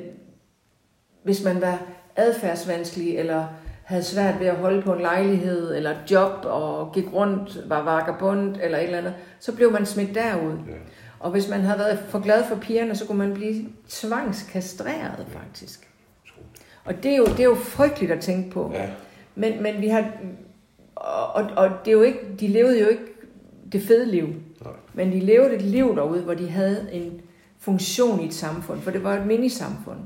[1.23, 1.83] hvis man var
[2.15, 3.45] adfærdsvanskelig, eller
[3.83, 8.55] havde svært ved at holde på en lejlighed, eller job, og gik rundt, var vagabond,
[8.61, 10.51] eller et eller andet, så blev man smidt derud.
[10.67, 10.73] Ja.
[11.19, 15.89] Og hvis man havde været for glad for pigerne, så kunne man blive tvangskastreret, faktisk.
[16.85, 18.71] Og det er jo, det er jo frygteligt at tænke på.
[18.73, 18.89] Ja,
[19.35, 20.11] Men, men vi har...
[20.95, 23.03] Og, og, og det er jo ikke, de levede jo ikke
[23.71, 24.27] det fede liv.
[24.63, 24.73] Nej.
[24.93, 27.21] Men de levede et liv derude, hvor de havde en
[27.59, 28.81] funktion i et samfund.
[28.81, 29.97] For det var et minisamfund.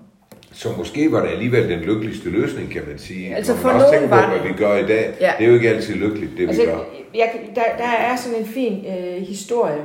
[0.51, 3.35] så måske var det alligevel den lykkeligste løsning, kan man sige.
[3.35, 4.41] Altså, Når for man også nogen var på, det.
[4.41, 5.13] hvad vi gør i dag.
[5.21, 5.31] Ja.
[5.37, 6.79] Det er jo ikke altid lykkeligt, det Altså, vi gør.
[7.15, 9.81] jeg, der, der er sådan en fin øh, historie,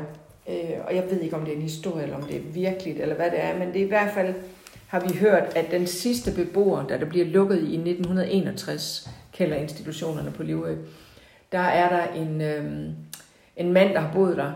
[0.49, 0.55] øh,
[0.89, 3.15] og jeg ved ikke, om det er en historie, eller om det er virkeligt, eller
[3.15, 4.35] hvad det er, men det er i hvert fald,
[4.87, 10.43] har vi hørt, at den sidste beboer, da der bliver lukket i 1961, kælderinstitutionerne på
[10.43, 10.75] Livø,
[11.53, 12.65] der er der en, øh,
[13.57, 14.53] en mand, der har boet der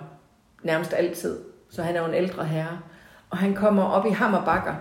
[0.63, 1.39] nærmest altid.
[1.71, 2.79] Så han er jo en ældre herre.
[3.31, 4.75] Og han kommer op i Hammerbakker,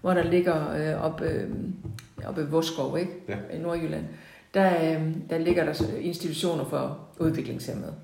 [0.00, 1.50] hvor der ligger øh, op, øh,
[2.26, 3.12] oppe ved Voskov, ikke?
[3.28, 3.36] Ja.
[3.52, 4.04] i Nordjylland.
[4.54, 7.94] Der, øh, der ligger der institutioner for udviklingshemmede.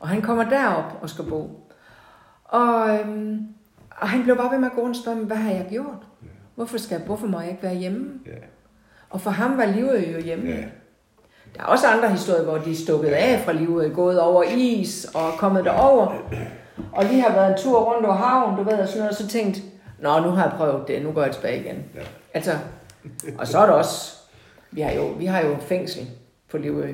[0.00, 1.68] Og han kommer derop og skal bo.
[2.44, 3.38] Og, øh,
[3.90, 5.66] og han blev bare ved med at gå rundt og spørge, "Men hvad har jeg
[5.70, 6.06] gjort?
[6.54, 8.20] Hvorfor, skal, hvorfor må jeg ikke være hjemme?
[8.26, 8.30] Ja.
[9.10, 10.50] Og for ham var livet jo hjemme.
[10.50, 10.64] Ja.
[11.56, 15.04] Der er også andre historier, hvor de er stukket af fra livet, gået over is
[15.14, 16.06] og kommet derover.
[16.92, 19.16] Og lige har været en tur rundt over havnen, du ved, og sådan noget, og
[19.16, 19.62] så tænkt,
[20.00, 21.84] Nå, nu har jeg prøvet det, nu går jeg tilbage igen.
[21.94, 22.00] Ja.
[22.34, 22.50] Altså,
[23.38, 24.16] og så er det også,
[24.70, 26.10] vi har jo, vi har jo fængsel
[26.50, 26.92] på Livø,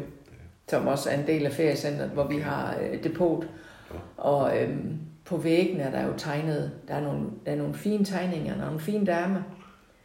[0.69, 3.45] som også er en del af feriecenteret, hvor vi har øh, depot.
[4.17, 8.05] Og øhm, på væggene er der jo tegnet, der er nogle, der er nogle fine
[8.05, 9.41] tegninger, der er nogle fine damer.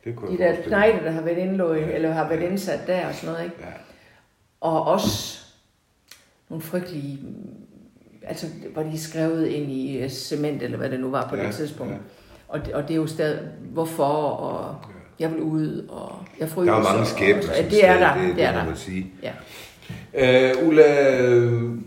[0.03, 3.13] Det kunne De der knejte, der har været indlået, eller har været indsat der og
[3.13, 3.57] sådan noget, ikke?
[3.59, 3.67] Ja.
[4.62, 5.39] Og også
[6.49, 7.20] nogle frygtelige,
[8.24, 11.45] altså hvor de skrevet ind i øh, cement, eller hvad det nu var på Ja,
[11.47, 11.93] det tidspunkt.
[11.93, 11.97] ja.
[12.47, 14.76] Og, det, og det er jo stadig, hvorfor, og
[15.20, 16.72] jeg vil ud, og jeg fryser.
[16.74, 18.66] Der er mange skæbner, som det er der, det, det, det er må der.
[18.66, 19.12] man sige.
[19.24, 19.32] Ja.
[20.14, 21.16] Uh, Ulla,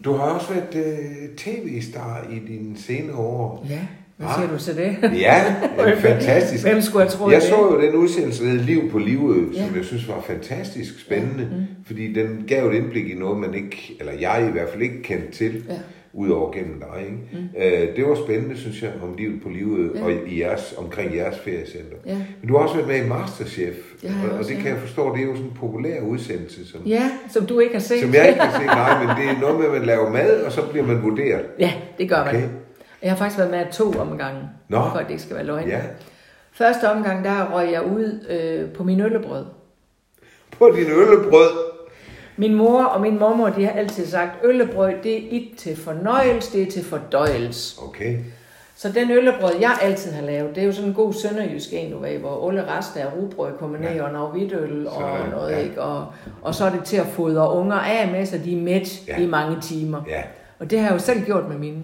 [0.05, 3.67] du har også været uh, tv-star i dine senere år.
[3.69, 3.81] ja,
[4.17, 4.35] hvad Ah.
[4.35, 5.19] siger du til det?
[5.21, 5.55] Ja,
[5.93, 6.65] en fantastisk.
[6.67, 7.49] Hvem skulle have troet Jeg det?
[7.49, 9.67] så jo den udsendelse, der hed Liv på Livø, Ja.
[9.67, 13.97] som jeg synes var fantastisk spændende, fordi den gav et indblik i noget, man ikke,
[14.01, 15.75] eller jeg i hvert fald ikke kendte til, Ja.
[16.13, 17.03] udover gennem dig.
[17.05, 17.17] Ikke?
[17.33, 17.95] Mm.
[17.97, 20.05] det var spændende, synes jeg, om livet på Livø Ja.
[20.05, 21.97] og i jeres, omkring jeres feriecenter.
[22.07, 22.15] Ja.
[22.15, 24.57] Men du har også været med i Masterchef, Det har jeg og, og også, det
[24.57, 24.63] ja.
[24.63, 27.75] kan jeg forstå, det er jo sådan en populær udsendelse, som, Ja, som du ikke
[27.75, 28.01] har set.
[28.01, 30.43] som jeg ikke kan se, nej, men det er noget med, at man laver mad,
[30.43, 31.43] og så bliver man vurderet.
[31.59, 32.51] Ja, det gør man.
[33.05, 34.79] Jeg har faktisk været med to omgange, Nå.
[34.79, 35.69] for at det ikke skal være løgn.
[35.69, 35.81] Ja.
[36.53, 39.45] Første omgang, der røg jeg ud øh, på min øllebrød.
[40.59, 41.51] På din øllebrød.
[42.37, 46.53] Min mor og min mormor, de har altid sagt, øllebrød, det er ikke til fornøjelse,
[46.53, 47.83] det er til fordøjelse.
[47.83, 48.19] Okay.
[48.77, 51.93] Så den øllebrød, jeg altid har lavet, det er jo sådan en god sønderjysk en,
[51.93, 55.51] du ved, hvor alle rester af rugbrød kommer ned, og noget hvidtøl og Sådan, noget,
[55.53, 55.59] ja.
[55.59, 55.83] ikke?
[55.83, 56.07] Og,
[56.43, 59.19] og så er det til at fodre unger af med, så de er mæt Ja.
[59.19, 60.03] i mange timer.
[60.09, 60.23] Ja.
[60.59, 61.83] Og det har jeg jo selv gjort med mine.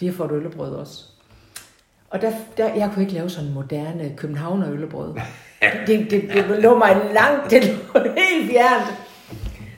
[0.00, 1.02] De har fået øllebrød også.
[2.10, 5.14] Og der, der, jeg kunne ikke lave sådan moderne københavner øllebrød.
[5.86, 8.94] Det, det, det lå mig langt, det lå helt fjernt.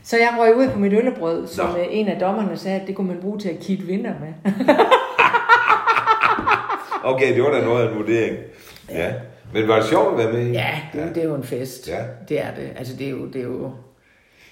[0.03, 1.77] Så jeg røg ud på mit øllebrød, som Nå.
[1.77, 4.55] øh, en af dommerne sagde, at det kunne man bruge til at kitte vinder med.
[7.07, 8.37] Okay, det var da noget af en vurdering.
[8.91, 9.13] Ja.
[9.53, 10.53] Men var det sjovt at være med?
[10.53, 11.09] Ja, det, ja.
[11.09, 11.89] det er jo en fest.
[11.89, 12.03] Ja.
[12.29, 12.71] Det er det.
[12.77, 13.71] Altså, det er jo, det er jo,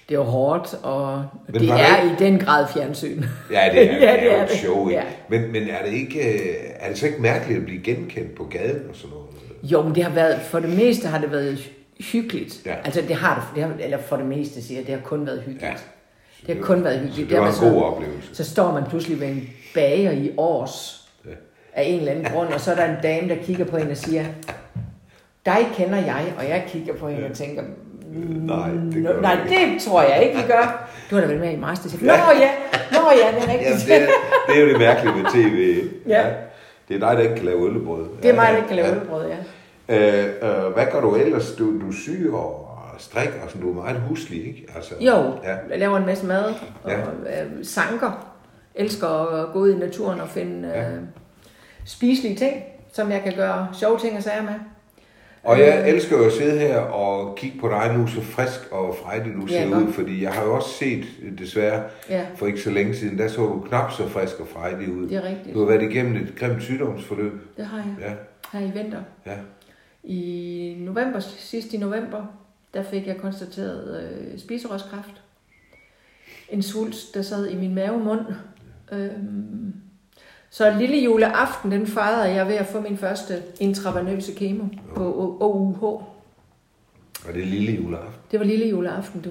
[0.09, 3.23] det er jo hårdt, og Men det er det- i den grad fjernsyn.
[3.51, 4.57] Ja, det er, Ja, det er, det jo er et det.
[4.57, 5.01] show, ikke?
[5.01, 5.05] Ja.
[5.29, 6.39] Men, men er, det ikke, øh,
[6.79, 9.25] er det så ikke mærkeligt at blive genkendt på gaden og sådan noget?
[9.63, 12.61] Jo, men det har været, for det meste har det været hy- hyggeligt.
[12.65, 12.75] Ja.
[12.85, 15.25] Altså, det har det, det har, eller for det meste siger jeg, det har kun
[15.25, 15.61] været hyggeligt.
[15.63, 15.67] Ja.
[15.67, 15.73] Ja.
[16.47, 17.29] Det har kun været hyggeligt.
[17.29, 18.35] det var en god sådan- oplevelse.
[18.35, 21.29] Så står man pludselig ved en bager i års Ja.
[21.73, 23.89] af en eller anden grund, og så er der en dame, der kigger på en
[23.91, 24.25] og siger,
[25.45, 27.63] dig kender jeg, og jeg kigger på hende og tænker,
[28.15, 30.89] Nej, det "Nå, gør nej, det tror jeg ikke, vi gør.
[31.09, 32.01] Du har da været med i Masterchef.
[32.01, 32.19] Nå Ja.
[32.39, 32.49] ja,
[32.91, 33.87] nå ja, det er Jamen, rigtigt.
[33.87, 34.07] det, er,
[34.47, 35.83] det er jo det mærkelige ved tv.
[36.15, 36.25] Ja.
[36.87, 38.05] Det er dig, der ikke kan lave øllebrød.
[38.23, 39.37] Det er mig, der ikke kan lave ølbrød, ja.
[39.89, 40.25] Øh,
[40.65, 41.51] øh, hvad gør du ellers?
[41.51, 44.65] Du, du syr og strikker, og sådan, du er meget huslig, ikke?
[44.75, 45.11] Altså, Jo,
[45.43, 45.55] Ja.
[45.69, 46.43] jeg laver en masse mad
[46.83, 46.97] og Ja.
[46.99, 48.31] øh, sanker.
[48.75, 50.81] Elsker at gå ud i naturen og finde Ja.
[50.89, 50.99] øh,
[51.85, 52.53] spiselige ting.
[52.93, 54.53] som jeg kan gøre sjove ting og sager med.
[55.45, 58.95] Og jeg elsker jo at sidde her og kigge på dig nu, så frisk og
[59.03, 59.83] frejdig du Ja, ser godt.
[59.87, 61.05] ud, fordi jeg har jo også set,
[61.37, 62.25] desværre, Ja.
[62.35, 65.07] for ikke så længe siden, der så du knap så frisk og frejdig ud.
[65.09, 65.53] Det er rigtigt.
[65.55, 67.57] Du har været igennem et grimt sygdomsforløb.
[67.57, 67.95] Det har jeg.
[68.01, 68.13] Ja,
[68.59, 68.99] Her i vinter.
[69.25, 69.35] ja.
[70.03, 72.25] I november, sidst i november,
[72.73, 75.21] der fik jeg konstateret øh, spiserørskræft.
[76.49, 78.19] En svulst, der sad i min mavemund.
[78.91, 79.73] Øhm,
[80.55, 84.63] så lille juleaften, den fejrede jeg ved at få min første intravenøse kemo
[84.95, 85.83] på OUH.
[85.83, 88.13] Og det er lille juleaften.
[88.31, 89.29] Det var lille juleaften, du.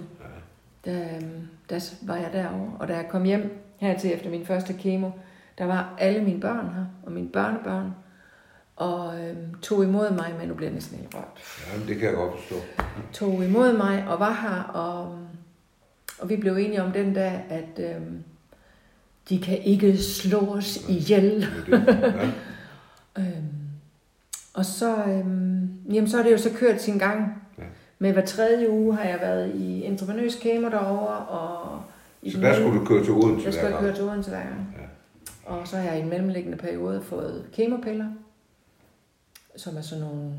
[0.84, 4.72] Der, øhm, der var jeg derovre, og da jeg kom hjem hertil efter min første
[4.72, 5.10] kemo,
[5.58, 7.94] der var alle mine børn her, og mine børnebørn,
[8.76, 11.64] og øhm, tog imod mig, men nu bliver jeg næsten helt rørt.
[11.72, 12.54] Ja, det kan jeg godt forstå.
[13.12, 15.18] tog imod mig og var her, og,
[16.18, 18.24] og vi blev enige om den dag, at øhm,
[19.28, 21.46] de kan ikke slå os ihjel.
[21.66, 22.14] Det er det.
[22.14, 22.30] Ja.
[23.18, 23.54] Øhm,
[24.54, 27.42] og så, øhm, jamen, så er det jo så kørt sin gang.
[27.58, 27.62] Ja.
[27.98, 31.82] Med hver tredje uge har jeg været i intravenøs kemo derovre, og
[32.22, 34.42] i Så der skulle du køre til Odense der skulle jeg køre til Odense hver
[34.42, 34.76] gang.
[35.44, 38.08] Og så har jeg i en mellemliggende periode fået kemopiller,
[39.56, 40.32] som er sådan nogle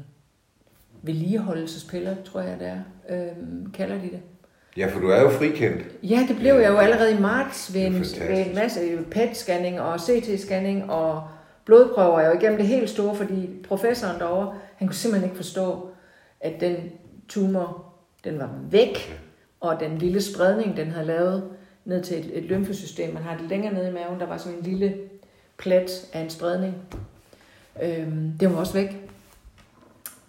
[1.01, 4.21] vedligeholdelsespiller, tror jeg det er, øhm, kalder de det.
[4.78, 5.86] Ja, for du er jo frikendt.
[6.03, 8.80] Ja, det blev jeg jo allerede i marts ved en, ved en masse
[9.11, 11.28] PET-scanning og CT-scanning og
[11.65, 12.19] blodprøver.
[12.19, 15.89] Jeg var igennem det helt store, fordi professoren derovre, han kunne simpelthen ikke forstå,
[16.41, 16.76] at den
[17.28, 19.21] tumor, den var væk,
[19.59, 21.43] og den lille spredning, den havde lavet
[21.86, 23.13] ned til et, et lymfesystem.
[23.13, 24.95] Man har det længere nede i maven, der var sådan en lille
[25.57, 26.76] plet af en spredning.
[27.84, 29.09] Øhm, det var også væk.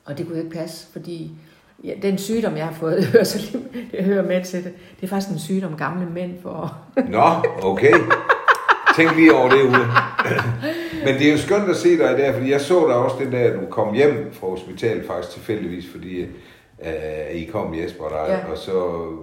[0.05, 1.31] Og det kunne ikke passe, fordi
[1.85, 4.73] ja, den sygdom, jeg har fået, det hører, så lige, det hører med til det.
[5.01, 6.87] Det er faktisk en sygdom, gamle mænd får.
[7.11, 7.25] Nå,
[7.63, 7.93] okay.
[8.97, 9.87] Tænk lige over det ude.
[11.05, 13.31] Men det er jo skønt at se dig der, fordi jeg så dig også den
[13.31, 18.35] dag, du kom hjem fra hospitalet faktisk tilfældigvis, fordi øh, I kom Jesper og dig,
[18.47, 18.53] Ja.
[18.53, 18.73] og så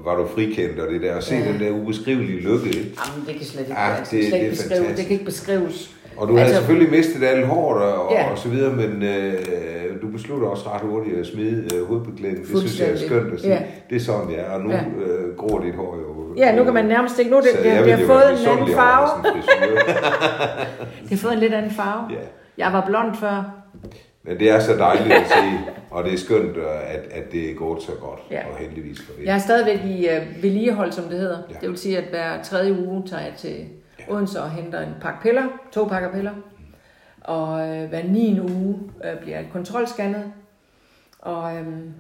[0.06, 1.52] var du frikendt og det der, og se Ja.
[1.52, 2.68] den der ubeskrivelige lykke.
[2.68, 5.10] Jamen, det kan slet ikke, Ah, altså, det- slet det er ikke beskrive, det kan
[5.12, 5.96] ikke beskrives.
[6.18, 8.32] Og du havde Altså- selvfølgelig mistet alt håret og, Ja.
[8.32, 9.34] og så videre, men øh,
[10.02, 12.48] du beslutter også ret hurtigt at smide øh, hovedbeklædning.
[12.48, 13.54] Det synes jeg er skønt at sige.
[13.54, 13.60] Ja.
[13.90, 14.78] Det er sådan, det er, og nu Ja.
[15.06, 16.36] øh, gror dit hår jo.
[16.38, 17.32] Ja, nu kan man nærmest ikke.
[17.32, 19.08] Nu det, det, det, har jo fået en anden farve.
[21.04, 22.08] Det har fået en lidt anden farve.
[22.10, 22.16] Ja.
[22.58, 23.52] Jeg var blond før.
[24.24, 27.52] Men det er så dejligt at se, og det er skønt, øh, at, at det
[27.52, 28.40] er gået så godt, Ja.
[28.52, 29.26] og heldigvis for det.
[29.26, 31.38] Jeg er stadigvæk i uh, vedligehold, som det hedder.
[31.50, 31.56] Ja.
[31.62, 33.56] Det vil sige, at hver tredje uge tager jeg til
[34.10, 36.32] Odense og henter en pakke piller, to pakker piller.
[37.22, 38.40] Og øh, hver 9.
[38.40, 40.34] uge øh, bliver jeg kontrolscannet.
[41.20, 41.94] Og, øhm,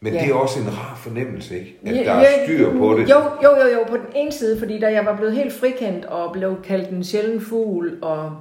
[0.00, 0.20] Men Ja.
[0.20, 1.78] det er også en rar fornemmelse, ikke?
[1.86, 3.10] At Ja, der er ja, styr på det.
[3.10, 6.04] Jo, jo, jo, jo, på den ene side, fordi da jeg var blevet helt frikendt
[6.04, 8.36] og blev kaldt en sjælden fugl, og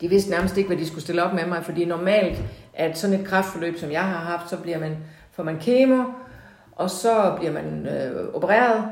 [0.00, 2.42] de vidste nærmest ikke, hvad de skulle stille op med mig, fordi normalt,
[2.74, 4.96] at sådan et kræftforløb, som jeg har haft, så bliver man,
[5.32, 6.04] får man kemo,
[6.72, 8.84] og så bliver man øh, opereret,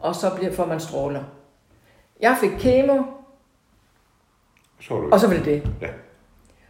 [0.00, 1.22] og så bliver, får man stråler.
[2.22, 3.02] Jeg fik kemo,
[4.80, 5.62] Så er du og så var det det.
[5.80, 5.88] Ja.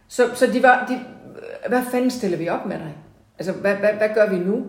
[0.07, 0.99] Så, så de var, de,
[1.69, 2.95] hvad fanden stiller vi op med dig?
[3.39, 4.65] Altså, hvad, hvad, hvad gør vi nu?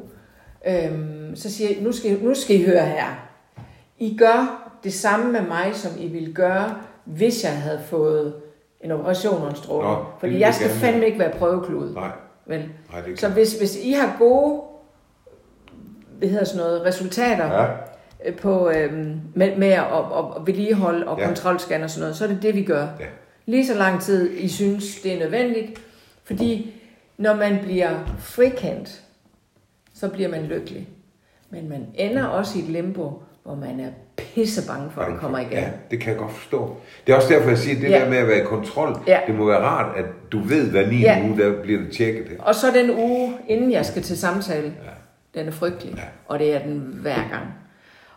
[0.67, 3.29] Øhm, så siger jeg, nu skal, nu skal I høre her.
[3.99, 8.35] I gør det samme med mig, som I ville gøre, hvis jeg havde fået
[8.81, 9.89] en operation og en stråle.
[9.89, 11.95] Nå, Fordi jeg skal fandme ikke være prøveklud.
[11.95, 12.11] Nej,
[12.47, 12.71] Vel?
[12.93, 14.63] nej, det Så hvis, hvis I har gode
[16.19, 17.67] hvad hedder sådan noget, resultater Ja,
[18.33, 21.27] på, øhm, med, med at, at, at vedligeholde og Ja.
[21.27, 22.83] kontrolscanne og sådan noget, så er det det, vi gør.
[23.01, 23.05] Ja.
[23.47, 25.81] Lige så lang tid, I synes, det er nødvendigt.
[26.25, 26.75] Fordi
[27.19, 29.03] når man bliver frikendt,
[29.95, 30.89] så bliver man lykkelig.
[31.51, 35.21] Men man ender også i et limbo, hvor man er pisse bange for, at det
[35.21, 35.53] kommer igen.
[35.53, 36.77] Ja, det kan jeg godt forstå.
[37.07, 38.01] Det er også derfor, jeg siger, at det Ja.
[38.01, 39.21] der med at være i kontrol, Ja.
[39.27, 41.23] det må være rart, at du ved, hvad ni Ja.
[41.29, 42.27] uge, der bliver det tjekket.
[42.39, 45.41] Og så den uge, inden jeg skal til samtale, ja.
[45.41, 45.95] den er frygtelig.
[45.97, 46.03] Ja.
[46.27, 47.45] Og det er den hver gang.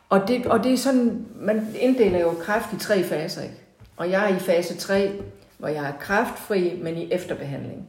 [0.09, 3.55] Og det, og det er sådan, man inddeler jo kræft i tre faser, ikke?
[3.97, 5.11] Og jeg er i fase 3,
[5.57, 7.87] hvor jeg er kræftfri, men i efterbehandling.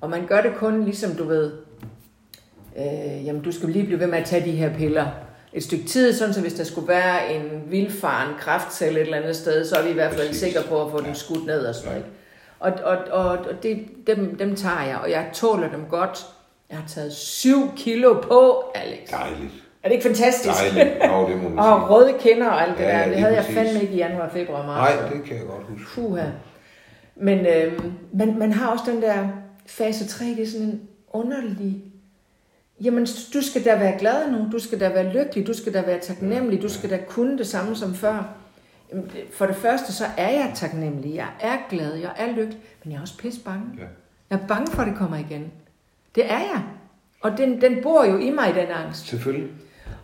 [0.00, 1.52] Og man gør det kun ligesom du ved,
[2.76, 5.06] øh, jamen du skal lige blive ved med at tage de her piller
[5.52, 9.36] et stykke tid, sådan så hvis der skulle være en vildfaren kræftcelle et eller andet
[9.36, 11.74] sted, så er vi i hvert fald sikre på at få den skudt ned og
[11.74, 12.04] sådan noget.
[12.04, 12.16] ikke?
[12.58, 16.26] Og, og, og, og det, dem, dem tager jeg, og jeg tåler dem godt.
[16.70, 19.10] Jeg har taget 7 kilo på, Alex.
[19.10, 19.65] Dejligt.
[19.86, 20.54] Er det ikke fantastisk?
[20.74, 20.96] Dejligt.
[21.08, 22.98] Jo, det må man Og røde kinder og alt det Ja, der.
[22.98, 23.58] ja, Det havde jeg præcis.
[23.58, 24.94] fandme ikke i januar, februar, marts.
[25.00, 25.86] Nej, det kan jeg godt huske.
[25.94, 26.24] Puha.
[27.16, 29.28] Men øh, man, man har også den der
[29.66, 30.80] fase 3, det er sådan en
[31.12, 31.82] underlig...
[32.80, 35.80] Jamen, du skal da være glad nu, du skal da være lykkelig, du skal da
[35.86, 38.28] være taknemmelig, du skal da kunne det samme som før.
[39.32, 41.14] For det første, så er jeg taknemmelig.
[41.14, 43.62] Jeg er glad, jeg er lykkelig, men jeg er også pisse bange.
[43.78, 43.84] Ja.
[44.30, 45.52] Jeg er bange for, at det kommer igen.
[46.14, 46.62] Det er jeg.
[47.20, 49.06] Og den, den bor jo i mig, den angst.
[49.06, 49.48] Selvfølgelig.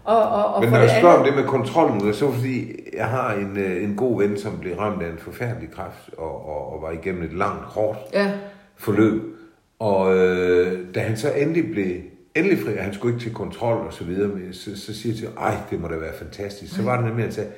[0.04, 2.12] Og, og, og Men når jeg det spørger om andet, det med kontrollen, det er
[2.12, 5.70] så fordi, jeg har en, øh, en god ven, som blev ramt af en forfærdelig
[5.70, 8.32] kræft, og, og, og var igennem et langt, hårdt Ja,
[8.76, 9.22] forløb.
[9.78, 11.96] Og øh, da han så endelig blev
[12.34, 15.12] endelig fri, og han skulle ikke til kontrol og så videre, men så, så siger
[15.12, 16.76] jeg til ej, det må da være fantastisk.
[16.76, 17.50] Så var det nemlig, at han sagde,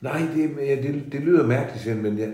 [0.00, 2.28] nej, det, det, det lyder mærkeligt, men jeg,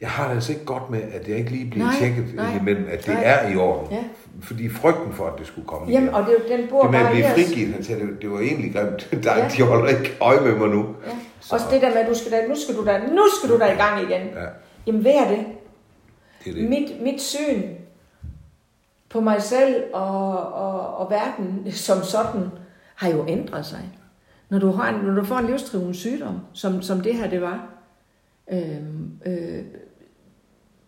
[0.00, 2.56] jeg har det altså ikke godt med, at jeg ikke lige bliver Nej, tjekket nej,
[2.60, 3.22] imellem, at det nej.
[3.24, 3.88] er i orden.
[3.90, 4.04] Ja.
[4.42, 6.90] Fordi frygten for, at det skulle komme Jamen, og det, er jo- den bor Det
[6.90, 9.08] med at blive frigivet, han sagde, det, det var egentlig grimt.
[9.24, 9.48] Der, Ja.
[9.48, 10.86] De holder ikke øje med mig nu.
[11.06, 11.10] Ja.
[11.52, 13.58] Også det der med, at du skal da, nu skal du da, nu skal du
[13.58, 14.26] da i gang igen.
[14.26, 14.44] Ja,
[14.86, 15.46] Jamen, hvad er det?
[16.44, 16.68] det er det.
[16.70, 17.62] Mit, mit syn
[19.08, 22.42] på mig selv og, og, og verden som sådan
[22.94, 23.80] har jo ændret sig.
[24.50, 27.42] Når du, har en, når du får en livstruende sygdom, som, som det her det
[27.42, 27.66] var,
[28.52, 28.76] øh,
[29.26, 29.58] øh,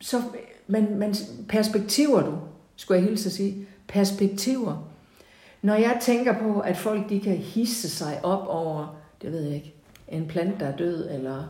[0.01, 0.22] så
[0.66, 1.14] man, man,
[1.48, 2.38] perspektiver du,
[2.76, 4.90] skulle jeg hilse at sige, perspektiver.
[5.62, 9.55] Når jeg tænker på, at folk de kan hisse sig op over, det ved jeg
[9.55, 9.74] ikke,
[10.09, 11.44] en plante, der er død, eller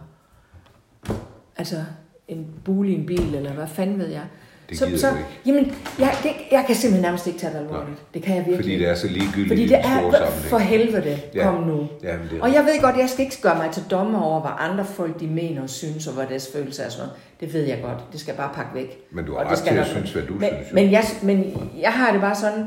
[1.57, 1.85] altså
[2.29, 4.27] en bule i en bil, eller hvad fanden ved jeg.
[4.71, 5.29] Det så, gider så, du ikke.
[5.47, 7.89] Jamen, jeg, det, jeg kan simpelthen nærmest ikke tage det alvorligt.
[7.89, 7.99] Nej.
[8.15, 11.43] Det kan jeg virkelig Fordi det er så ligegyldigt Fordi det er for helvede, Ja.
[11.43, 11.89] kom nu.
[12.03, 14.41] Jamen, det er Og jeg ved godt, jeg skal ikke gøre mig til dommer over,
[14.41, 17.21] hvad andre folk de mener og synes, og hvad deres følelser er sådan noget.
[17.41, 18.13] Det ved jeg godt.
[18.13, 18.99] Det skal jeg bare pakke væk.
[19.11, 20.75] Men du har ret til at synes, hvad du men, synes, jo.
[20.75, 22.65] Men jeg, men jeg har det bare sådan,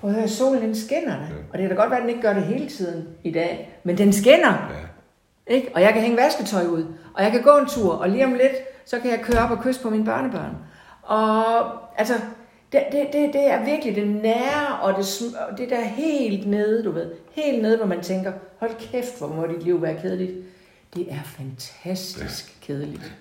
[0.00, 1.22] prøv at høre, solen den skinner da.
[1.22, 1.40] Ja.
[1.52, 3.80] Og det kan da godt være, at den ikke gør det hele tiden i dag.
[3.84, 4.70] Men den skinner.
[4.70, 5.54] Ja.
[5.54, 5.68] Ikke?
[5.74, 6.84] Og jeg kan hænge vasketøj ud,
[7.14, 8.52] og jeg kan gå en tur, og lige om lidt,
[8.86, 10.50] så kan jeg køre op og kysse på mine børnebørn.
[11.06, 12.14] Og altså,
[12.72, 15.06] det, det, det, det er virkelig det nære, og det,
[15.50, 19.28] og det der helt nede, du ved, helt nede, hvor man tænker, hold kæft, hvor
[19.28, 20.32] må dit liv være kedeligt.
[20.94, 22.66] Det er fantastisk ja.
[22.72, 23.12] kedeligt,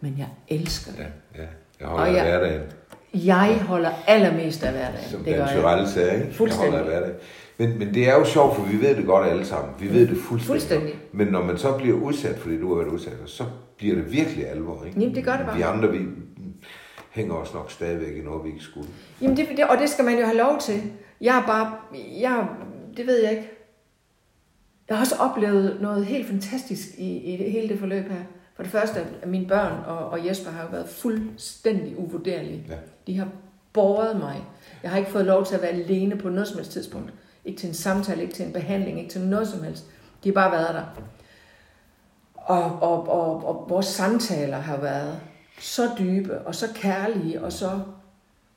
[0.00, 0.98] men jeg elsker det.
[1.36, 1.48] Ja, ja.
[1.80, 2.62] Jeg holder Og af jeg- hverdagen.
[3.14, 5.10] Jeg holder allermest af hverdagen.
[5.10, 5.48] Som det Dan jeg.
[5.48, 6.26] Tyrell sagde, ikke?
[6.26, 6.70] Jeg Fuldstændig.
[6.78, 7.16] holder af hverdagen.
[7.58, 9.74] Men, men det er jo sjovt, for vi ved det godt alle sammen.
[9.80, 10.46] Vi ved det fuldstændig.
[10.46, 10.94] Fuldstændig.
[11.12, 13.44] Men når man så bliver udsat for det, du har været udsat for, så
[13.78, 14.84] bliver det virkelig alvor.
[14.86, 15.00] Ikke?
[15.00, 15.56] Jamen, det gør det bare.
[15.56, 15.98] Vi andre, vi
[17.12, 18.88] hænger os nok stadigvæk i noget, vi ikke skulle.
[19.20, 20.82] Jamen, det, det, og det skal man jo have lov til.
[21.20, 21.76] Jeg er bare,
[22.20, 22.46] jeg,
[22.96, 23.50] det ved jeg ikke.
[24.88, 28.22] Jeg har også oplevet noget helt fantastisk i, i det, hele det forløb her.
[28.54, 32.66] For det første, at mine børn og, og Jesper har jo været fuldstændig uvurderlige.
[32.68, 32.74] Ja.
[33.06, 33.28] De har
[33.72, 34.44] båret mig.
[34.82, 37.12] Jeg har ikke fået lov til at være alene på noget som helst tidspunkt.
[37.44, 39.84] Ikke til en samtale, ikke til en behandling, ikke til noget som helst.
[40.24, 40.84] De har bare været der.
[42.34, 45.20] Og, og, og, og vores samtaler har været
[45.62, 47.80] så dybe og så kærlige og så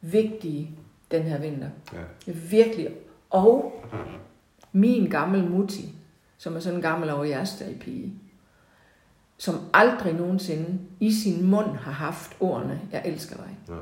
[0.02, 0.72] vigtige
[1.12, 1.70] den her vinter.
[1.94, 2.32] Ja.
[2.32, 2.90] Virkelig.
[3.30, 3.84] Og
[4.72, 5.96] min gammel mutti,
[6.38, 7.10] som er sådan en gammel
[7.80, 8.14] pige,
[9.38, 13.58] som aldrig nogensinde i sin mund har haft ordene, jeg elsker dig.
[13.70, 13.74] ja.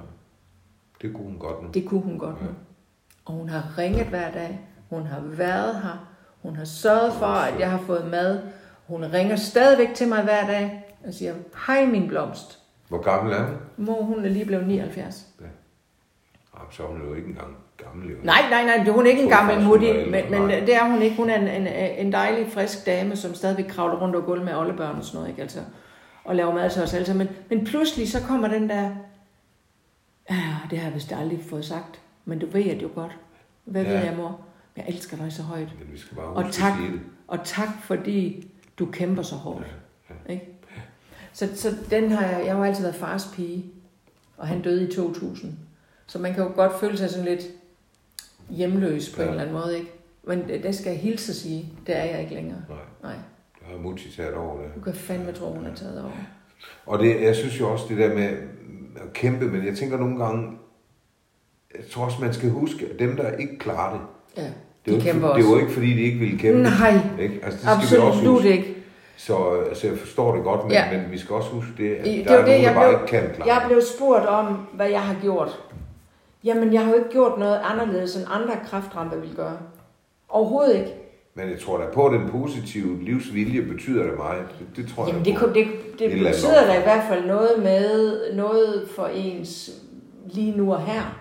[1.01, 1.69] Det kunne hun godt nu.
[1.73, 2.47] Det kunne hun godt nu.
[3.25, 4.59] Og hun har ringet hver dag.
[4.89, 6.09] Hun har været her.
[6.41, 8.41] Hun har sørget for, at jeg har fået mad.
[8.87, 11.35] Hun ringer stadigvæk til mig hver dag og siger,
[11.67, 12.62] hej min blomst.
[12.93, 13.55] Hvor gammel er hun?
[13.77, 15.27] Mor, hun er lige blevet 79.
[15.39, 18.09] Jamen, så er hun jo ikke engang gammel.
[18.09, 18.15] Jo.
[18.23, 19.33] Nej, nej, nej, hun er ikke en
[19.65, 20.11] hun er ældre.
[20.11, 20.59] men, men Nej.
[20.59, 21.15] det er hun ikke.
[21.15, 21.67] Hun er en, en,
[22.05, 25.29] en dejlig, frisk dame, som stadigvæk kravler rundt og gulv med oldebørn og sådan noget,
[25.29, 25.41] ikke?
[25.41, 25.59] Altså,
[26.23, 27.27] og laver mad til os alle sammen.
[27.27, 28.89] Men, men pludselig så kommer den der,
[30.29, 33.17] ja, det har jeg vist aldrig fået sagt, men du ved det jo godt.
[33.65, 33.89] Hvad Ja.
[33.93, 34.39] ved jeg, mor?
[34.77, 35.69] Jeg elsker dig så højt.
[35.79, 36.73] Men vi skal bare Og tak,
[37.27, 38.47] og tak fordi
[38.79, 39.75] du kæmper så hårdt.
[40.29, 40.52] Ikke?
[41.33, 43.65] Så, så den har jeg, jeg har jo altid været fars pige,
[44.37, 45.51] og han døde i 2000.
[46.07, 47.41] Så man kan jo godt føle sig sådan lidt
[48.49, 49.27] hjemløs på ja.
[49.27, 49.33] Ja.
[49.33, 49.91] en eller anden måde, ikke?
[50.27, 52.61] Men det, det skal jeg hilse at sige, det er jeg ikke længere.
[52.69, 53.13] Nej, Nej,
[53.59, 54.75] det har Mutti taget over det.
[54.75, 56.11] du kan fandme tro, hun er taget over.
[56.85, 58.23] Og det, jeg synes jo også det der med
[58.95, 60.57] at kæmpe, men jeg tænker nogle gange,
[61.77, 64.01] jeg tror også, man skal huske, at dem, der ikke klarer det,
[64.37, 64.53] Ja, det er,
[64.85, 65.49] de jo ikke, kæmper det er også.
[65.55, 66.61] jo ikke, fordi de ikke ville kæmpe.
[66.63, 67.39] Nej, Ikke?
[67.43, 68.51] Altså, det skal vi også absolut huske.
[68.57, 68.75] ikke.
[69.17, 69.35] Så
[69.69, 70.91] altså, jeg forstår det godt, men, Ja.
[70.91, 72.89] men vi skal også huske det, at Det der er det, nogen, der jeg bare
[72.89, 73.67] blev- ikke kan klare Jeg det.
[73.67, 75.59] blev spurgt om, hvad jeg har gjort.
[76.43, 79.57] Jamen, jeg har jo ikke gjort noget anderledes, end andre kraftramper vil gøre.
[80.29, 80.93] Overhovedet ikke.
[81.35, 84.43] Men jeg tror da på, at den positive livsvilje betyder det meget.
[84.59, 87.25] Det, det tror Jamen, jeg det, det, Et det andet betyder da i hvert fald
[87.25, 89.69] noget med noget for ens
[90.25, 91.19] lige nu og her.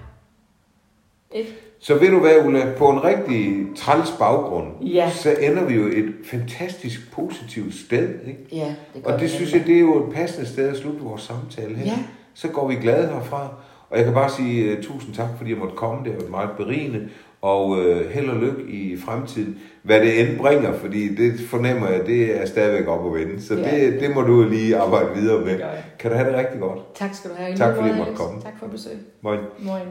[1.31, 1.59] Ikke?
[1.85, 5.11] Så ved du hvad, Ulla, på en rigtig træls baggrund, Ja.
[5.11, 8.09] så ender vi jo et fantastisk positivt sted.
[8.27, 8.41] Ikke?
[8.53, 11.23] Ja, det Og det synes jeg, det er jo et passende sted at slutte vores
[11.23, 11.85] samtale her.
[11.87, 11.99] Ja.
[12.35, 13.49] Så går vi glade herfra.
[13.91, 16.05] Og jeg kan bare sige uh, tusind tak, fordi jeg måtte komme.
[16.05, 17.09] Det har været meget berigende.
[17.43, 19.59] Og øh, held og lykke i fremtiden.
[19.83, 23.43] Hvad det end bringer, fordi det fornemmer jeg, det er stadigvæk op at vende.
[23.43, 23.77] Så Ja.
[23.77, 25.61] det, det må du lige arbejde videre med.
[25.99, 26.95] Kan du have det rigtig godt.
[26.95, 27.57] Tak skal du have.
[27.57, 28.41] Tak fordi jeg måtte komme.
[28.41, 28.93] Tak for besøg.
[29.23, 29.39] Moin.
[29.59, 29.83] Moin.